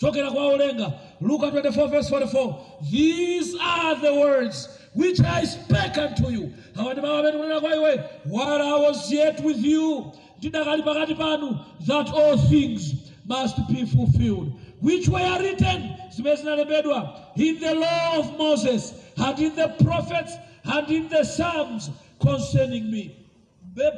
chokera 0.00 0.30
kwa 0.30 0.46
olenga 0.46 0.92
luka 1.20 1.46
24 1.46 1.88
verse 1.88 2.14
44 2.16 2.54
these 2.90 3.56
are 3.62 4.00
the 4.00 4.10
words 4.12 4.68
which 4.96 5.20
i 5.20 5.44
spake 5.46 5.96
unto 6.00 6.30
you 6.30 6.50
awa 6.78 6.92
ndi 6.92 7.00
mawu 7.02 7.18
amene 7.18 7.60
kwa 7.60 7.76
iwe 7.76 7.90
while 8.30 8.62
i 8.62 8.80
was 8.86 9.12
yet 9.12 9.40
with 9.44 9.64
you 9.64 10.12
ndidakali 10.38 10.82
pakati 10.82 11.14
panu 11.14 11.58
that 11.86 12.10
all 12.14 12.36
things 12.38 12.94
must 13.26 13.56
be 13.68 13.84
fulfilled 13.86 14.52
which 14.82 15.08
were 15.08 15.38
written 15.40 15.90
zvime 16.16 16.36
zinarembedwa 16.36 17.20
in 17.38 17.58
the 17.60 17.74
law 17.74 18.18
of 18.18 18.36
moses 18.38 18.92
and 19.16 19.38
in 19.38 19.54
the 19.56 19.68
prophets 19.84 20.32
and 20.64 20.90
in 20.90 21.08
the 21.08 21.24
psalms 21.24 21.90
concerning 22.20 22.84
me 22.90 23.10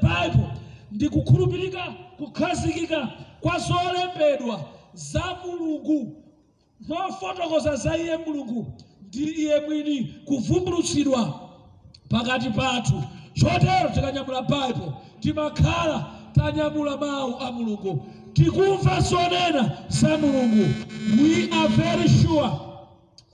bhaibhle 0.03 0.49
ndikukhulupirika 0.93 1.93
kukhazikika 2.19 3.09
kwazorembedwa 3.41 4.61
za 4.95 5.37
mulungu 5.47 6.23
zofotokoza 6.81 7.77
za 7.77 7.97
iye 7.99 8.17
mulungu 8.17 8.73
ndi 9.09 9.25
iye 9.25 9.61
mwini 9.61 10.15
kuvumbulutsidwa 10.25 11.41
pakati 12.09 12.51
pathu 12.51 13.03
chotero 13.35 13.91
tikanyamula 13.95 14.43
bhaibhle 14.43 14.93
timakhala 15.21 16.18
mawu 16.39 17.35
a 17.41 17.53
mulungu 17.53 18.05
tikumva 18.33 19.03
sonena 19.03 19.71
za 19.89 20.19
mulungu 20.19 20.69
we 21.19 21.49
are 21.53 21.69
very 21.69 22.09
sure 22.09 22.51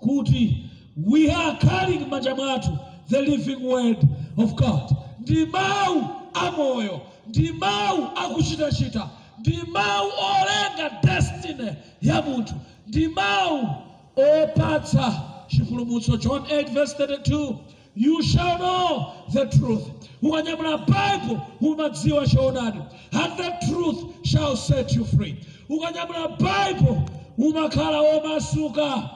kuti 0.00 0.64
we 0.96 1.30
are 1.32 1.56
carrying 1.60 2.06
manja 2.08 2.34
mwathu 2.34 2.78
the 3.10 3.22
living 3.22 3.62
word 3.66 3.98
of 4.36 4.54
God 4.54 4.96
ndi 5.20 5.46
mawu 5.46 6.04
amoyo 6.34 7.00
ndi 7.28 7.52
mawu 7.52 8.06
akuchitachita 8.16 9.10
ndi 9.40 9.58
mawu 9.72 10.10
olenga 10.18 11.00
destiny 11.02 11.70
ya 12.02 12.22
munthu 12.22 12.54
ndi 12.86 13.08
mawu 13.08 13.68
opatsa 14.16 15.20
chipulumutso 15.48 16.16
john 16.16 16.42
832 16.42 17.56
you 17.96 18.22
shall 18.22 18.56
know 18.58 19.12
the 19.32 19.46
truth 19.46 19.93
ukanyamula 20.24 20.78
bible 20.78 21.40
umadziwa 21.60 22.26
choonadi 22.26 22.78
and 23.12 23.36
the 23.36 23.72
truth 23.72 24.04
shall 24.26 24.56
set 24.56 24.92
you 24.94 25.04
free 25.04 25.36
ukanyamula 25.68 26.28
bible 26.38 27.02
umakhala 27.38 28.00
womasuka 28.02 29.10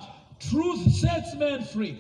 truth 0.51 0.81
sets 0.93 1.35
men 1.37 1.65
free 1.65 1.97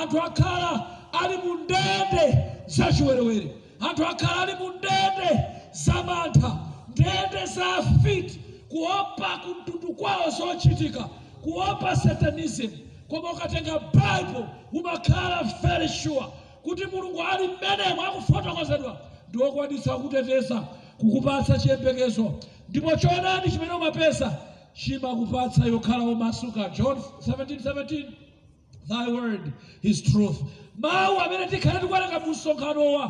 anthu 0.00 0.18
akhala 0.22 0.86
ali 1.22 1.36
mu 1.36 1.54
ndende 1.54 2.38
zachiwerewere 2.66 3.54
anthu 3.80 4.04
akhala 4.04 4.42
ali 4.42 4.52
mu 4.60 4.68
ndende 4.70 5.42
zamantha 5.84 6.50
ndende 6.90 7.46
za 7.54 7.66
afiti 7.80 8.40
kuopa 8.68 9.30
kumtundu 9.44 9.88
kwawo 9.98 10.30
zochitika 10.30 11.08
kuopa 11.44 11.96
satanism 11.96 12.68
koma 13.08 13.32
ukatenga 13.32 13.78
bible 13.94 14.44
umakhala 14.72 15.42
very 15.62 15.88
sure 15.88 16.24
kuti 16.68 16.84
mulungu 16.92 17.18
ali 17.32 17.46
m'menemo 17.48 18.02
akufotokozedwa 18.08 18.92
ndi 19.28 19.36
okwanitsa 19.46 19.90
kukutetesa 19.96 20.56
kukupatsa 21.00 21.54
chiyembekezo 21.62 22.26
ndipo 22.68 22.90
choonadi 23.02 23.46
chimene 23.52 23.72
umapesa 23.78 24.28
chimakupatsa 24.80 25.60
yokhala 25.72 26.02
umasuka 26.12 26.62
john 26.76 26.98
1717 27.26 27.60
17 27.64 28.06
thy 28.90 29.06
word 29.14 29.44
is 29.90 29.98
truth 30.08 30.38
mawu 30.82 31.14
amene 31.24 31.44
tikhale 31.52 31.78
tikuwerenga 31.82 32.18
msonkhanowa 32.28 33.04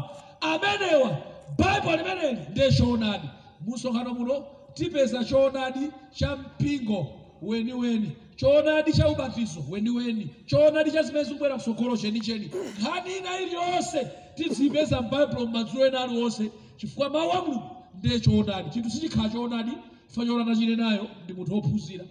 amenewa 0.50 1.10
baibu 1.58 1.88
limeneli 1.98 2.40
ndiye 2.50 2.70
choonadi 2.78 3.28
msonkhano 3.66 4.10
muno 4.14 4.36
tipeza 4.74 5.24
choonadi 5.24 5.84
cha 6.16 6.28
mpingo 6.36 6.98
weniweni 7.42 8.10
chonadi 8.38 8.92
chaubatizo 8.92 9.60
weni 9.70 9.90
weni 9.90 10.30
chonadi 10.46 10.90
chazimezungwera 10.90 11.58
sokoro 11.60 11.96
cheni 11.96 12.20
cheni 12.20 12.50
haninai 12.82 13.46
vyose 13.46 14.10
tizimeza 14.34 15.02
mbaibulo 15.02 15.46
mumadzulo 15.46 15.86
ena 15.86 16.00
ali 16.00 16.16
wose 16.22 16.50
chifukwa 16.76 17.10
mawu 17.10 17.28
wa 17.30 17.40
mulungu 17.42 17.70
ndechoonadi 17.98 18.70
chinthu 18.70 18.90
sichikhala 18.90 19.28
choonadi 19.28 19.72
fanyaorana 20.08 20.56
chine 20.56 20.76
nayo 20.76 21.08
ndi 21.24 21.32
munthu 21.34 21.54
wophunzira 21.54 22.04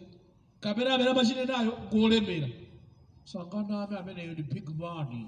kapena 0.60 0.94
amene 0.94 1.10
amachine 1.12 1.46
nayo 1.46 1.74
ngolemera 1.96 2.48
sanganame 3.24 3.94
ameneyo 3.98 4.32
ndi 4.34 4.44
big 4.52 4.68
mani 4.80 5.20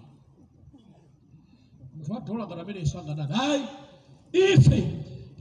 munthu 1.96 2.12
wadola 2.14 2.44
ngati 2.48 2.62
ameneyo 2.62 2.86
sanganame 2.94 3.34
ayi 3.46 3.62
ife 4.54 4.80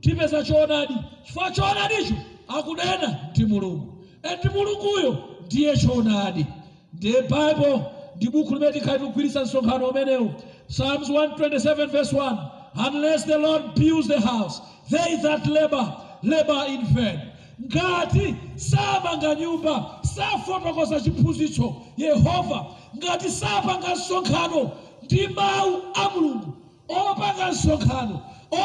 tipeza 0.02 0.38
choonadi 0.48 0.94
chifukwa 1.24 1.50
choonadicho 1.56 2.14
akunena 2.56 3.08
ndi 3.30 3.44
mulungu 3.50 3.86
endi 4.30 4.48
mulunguyo 4.58 5.12
ndiye 5.48 5.76
choonadi 5.76 6.46
ndebhaibho 6.92 7.72
ndibuku 8.16 8.50
rimeti 8.54 8.80
kai 8.86 8.98
tikwirisa 9.00 9.40
nsonkano 9.46 9.84
umenewo 9.90 10.28
psalms 10.70 11.08
127 11.08 11.86
vese 11.94 12.12
1 12.16 12.86
unless 12.88 13.24
the 13.24 13.38
lord 13.44 13.62
builds 13.74 14.08
the 14.08 14.20
house 14.20 14.60
they 14.90 15.16
that 15.24 15.46
labor 15.46 15.86
labor 16.32 16.60
in 16.74 16.82
vain 16.94 17.18
ngati 17.64 18.26
samanga 18.70 19.30
nyumba 19.40 19.74
safotokoza 20.14 20.96
chiphunzitso 21.04 21.66
yehova 22.04 22.58
ngati 22.96 23.28
sapanga 23.40 23.88
nsonkhano 23.98 24.62
ndi 25.04 25.20
mawu 25.36 25.72
a 25.94 26.04
mulungu 26.14 26.48
opanga 26.88 27.44
nsonkhano 27.54 28.16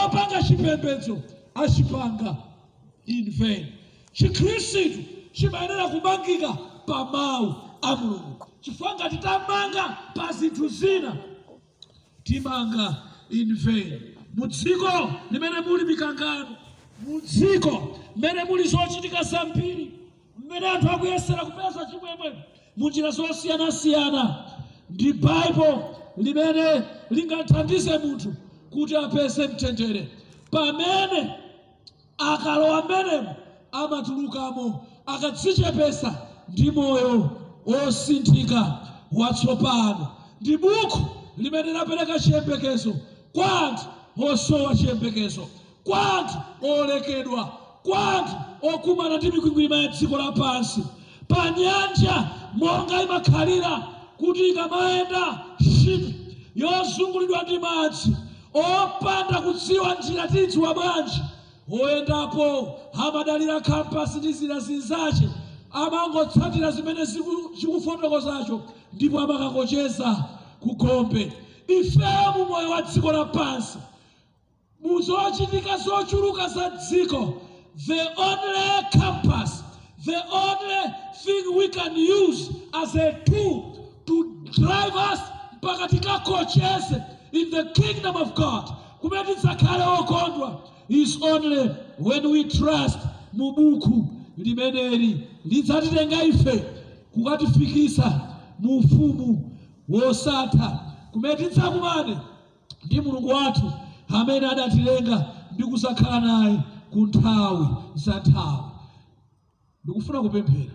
opanga 0.04 0.38
chipembedzo 0.48 1.16
achipanga 1.62 2.32
in 3.16 3.24
vain 3.40 3.64
chikhristu 4.18 5.00
chimayenera 5.38 5.86
kumangika 5.94 6.52
pamau 6.88 7.56
amulungu 7.82 8.36
chifukwa 8.62 9.10
titamanga 9.10 9.98
pa 10.16 10.32
zinthu 10.32 10.68
zina 10.68 11.16
timanga 12.24 12.96
invei 13.30 14.02
mudziko 14.36 15.12
limene 15.32 15.62
muli 15.62 15.86
mikangano 15.86 16.58
mudziko 17.04 18.00
mmene 18.16 18.44
muli 18.44 18.64
zochitika 18.64 19.24
zambiri 19.24 19.92
mmene 20.38 20.68
anthu 20.70 20.90
akuyesera 20.90 21.46
kupeza 21.46 21.86
chimwemwe 21.86 22.30
munjira 22.78 23.12
zosiyanasiyana 23.12 24.24
ndi 24.90 25.14
baibo 25.14 25.70
limene 26.18 26.66
lingathandize 27.10 27.98
munthu 27.98 28.34
kuti 28.72 28.96
apeze 28.96 29.48
mtendere 29.48 30.08
pamene 30.52 31.36
akalowa 32.18 32.86
mmenemo 32.86 33.36
amatulukamo 33.72 34.86
akadzichepesa 35.06 36.12
ndimoyo 36.54 37.30
wosinthika 37.66 38.62
watsopano 39.12 40.08
ndi 40.42 40.56
bukhu 40.58 41.02
limene 41.38 41.74
lapereka 41.74 42.20
chiyembekezo 42.24 42.94
kwa 43.34 43.50
anthu 43.68 43.86
osowa 44.32 44.76
chiyembekezo 44.78 45.44
kwa 45.86 46.02
anthu 46.18 46.36
olekedwa 46.62 47.42
kwa 47.86 48.00
anthu 48.18 48.36
okumana 48.74 49.16
ndi 49.18 49.28
mikwingwima 49.34 49.78
ya 49.82 49.88
dziko 49.96 50.16
lapansi 50.22 50.82
pa 51.30 51.42
nyanja 51.58 52.16
monga 52.62 52.96
imakhalira 53.06 53.74
kuti 54.20 54.44
ikamayenda 54.52 55.24
ship 55.74 56.04
yozunguliridwa 56.62 57.42
ndi 57.46 57.58
madzi 57.66 58.10
opanda 58.64 59.38
kudziwa 59.46 59.90
njira 59.98 60.26
tidziwa 60.34 60.70
bwanji 60.78 61.20
oyendapo 61.84 62.46
amadalira 63.08 63.58
kampasi 63.68 64.18
ndi 64.22 64.32
zina 64.38 64.58
zinzache 64.66 65.28
abangotsatira 65.74 66.72
zimene 66.72 67.06
zikufotokozacho 67.54 68.62
ndipo 68.94 69.18
amakakocheza 69.20 70.14
kukhombe 70.62 71.32
ifeyo 71.68 72.30
mu 72.38 72.46
moyo 72.46 72.70
wa 72.70 72.82
dziko 72.86 73.10
lapansi 73.12 73.78
mu 74.84 75.02
zochitika 75.02 75.78
zochuluka 75.78 76.48
za 76.48 76.70
dziko 76.78 77.42
the 77.90 78.00
only 78.18 78.86
campus 78.94 79.64
the 80.06 80.18
only 80.30 80.84
thing 81.26 81.50
we 81.58 81.68
can 81.70 81.96
use 82.22 82.50
as 82.74 82.96
a 82.96 83.12
tool 83.26 83.74
to 84.06 84.24
drive 84.54 84.94
us 85.14 85.20
mpaka 85.58 85.88
tikakocheze 85.90 87.02
in 87.32 87.50
the 87.52 87.64
kingdom 87.82 88.16
of 88.16 88.34
god 88.36 88.64
kumene 89.02 89.24
tidzakhale 89.36 89.84
okondwa 89.98 90.62
is 90.90 91.18
only 91.22 91.68
when 92.00 92.26
we 92.30 92.44
trust 92.44 93.00
mu 93.34 93.52
buku 93.56 94.06
limeneli 94.38 95.28
ngidzatitenga 95.48 96.18
kukatifikisa 97.14 98.08
mu 98.62 98.72
ufumu 98.80 99.30
wosatha 99.94 100.70
kumene 101.12 101.36
tidzakumane 101.40 102.16
ndi 102.86 102.98
mulungu 103.04 103.28
wathu 103.38 103.68
amene 104.18 104.46
adatilenga 104.54 105.18
ndi 105.54 105.64
kusakhala 105.72 106.18
naye 106.26 106.58
ku 106.94 107.00
nthawi 107.08 107.66
za 108.04 108.14
nthawi 108.22 108.68
ndikufuna 109.84 110.20
kupemphera 110.26 110.74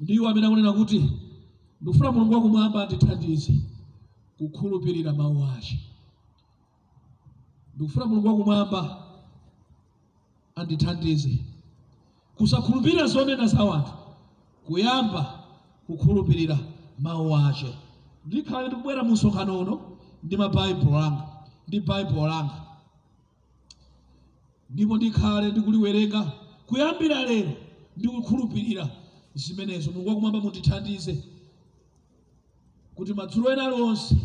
ndi 0.00 0.10
iwo 0.16 0.26
amene 0.28 0.44
akunena 0.46 0.72
kuti 0.78 1.00
ndikufuna 1.80 2.08
mulungu 2.12 2.34
wakumwamba 2.36 2.78
andithandize 2.82 3.54
kukhulupirira 4.38 5.10
mawu 5.18 5.40
ake 5.56 5.76
ndikufuna 7.74 8.04
mulungu 8.08 8.28
wakumwamba 8.30 8.80
andithandize 10.58 11.32
kusakhulupirira 12.42 13.06
zonena 13.06 13.46
za 13.46 13.64
wanthu 13.64 13.92
kuyamba 14.66 15.44
kukhulupirira 15.86 16.58
mawu 16.98 17.30
ace 17.38 17.70
ndikhale 18.26 18.66
ndikubwera 18.68 19.02
mu 19.06 19.12
msonkhano 19.14 19.52
uno 19.62 19.74
ndi 20.26 20.34
mabaibulo 20.42 20.98
anga 21.06 21.22
ndi 21.68 21.78
baibulo 21.86 22.26
langa 22.26 22.56
ndipo 24.72 24.94
ndikhale 24.96 25.46
ndikuliwerenga 25.52 26.20
kuyambira 26.66 27.18
lero 27.30 27.50
ndikukhulupirira 27.96 28.84
zimenezo 29.42 29.88
mulungu 29.94 30.08
wakumwamba 30.10 30.38
mundithandize 30.42 31.14
kuti 32.96 33.12
madzulo 33.14 33.48
ena 33.54 33.66
lonse 33.70 34.16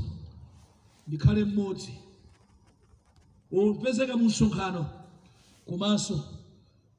ndikhale 1.07 1.41
mmodzi 1.45 1.91
umpezeka 3.51 4.13
mu 4.18 4.26
msonkhano 4.26 4.82
komanso 5.70 6.18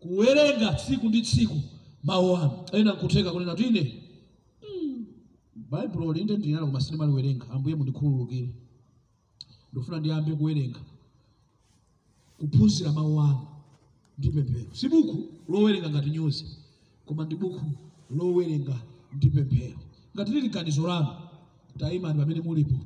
kuwerenga 0.02 0.68
tsiku 0.78 1.06
ndi 1.08 1.20
tsiku 1.28 1.58
mawu 2.06 2.30
anu 2.38 2.50
ena 2.78 2.90
nkuthenga 2.94 3.30
kunena 3.32 3.54
tine 3.60 3.82
mm. 4.82 4.96
baibulo 5.70 6.04
linde 6.16 6.34
ndinala 6.36 6.66
koma 6.66 6.80
sindimaliwerenga 6.84 7.46
ambuye 7.54 7.74
mundikhululukire 7.78 8.50
ndikufuna 9.72 9.98
ndiyambe 9.98 10.30
kuwerenga 10.40 10.80
kuphunzira 12.38 12.88
mawu 12.96 13.16
anu 13.26 13.38
ndi 14.18 14.28
pemphero 14.34 14.70
si 14.78 14.86
buku 14.92 15.14
lowerenga 15.50 15.88
ngati 15.90 16.10
nyuzi 16.14 16.44
koma 17.06 17.22
ndi 17.26 17.34
buku 17.40 17.60
lowerenga 18.16 18.74
ndi 19.16 19.26
pemphero 19.34 19.78
ngati 20.14 20.30
lili 20.34 20.48
ganizo 20.54 20.82
lanu 20.90 21.10
tayimani 21.78 22.16
pamene 22.20 22.40
mulipo 22.46 22.76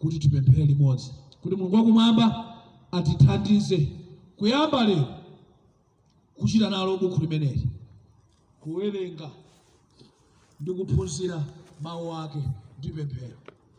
kuti 0.00 0.16
tipemphere 0.22 0.64
limodzi 0.70 1.08
kuti 1.42 1.54
mulungu 1.58 1.76
wakumwamba 1.76 2.24
atithandize 2.96 3.78
kuyamba 4.38 4.80
lero 4.88 5.06
kuchita 6.36 6.70
nalo 6.70 6.96
buku 6.96 7.20
limeneli 7.20 7.62
kuwerenga 8.60 9.26
ndikuphunzira 10.60 11.36
mawu 11.82 12.06
ake 12.22 12.42
ndipemphera 12.78 13.36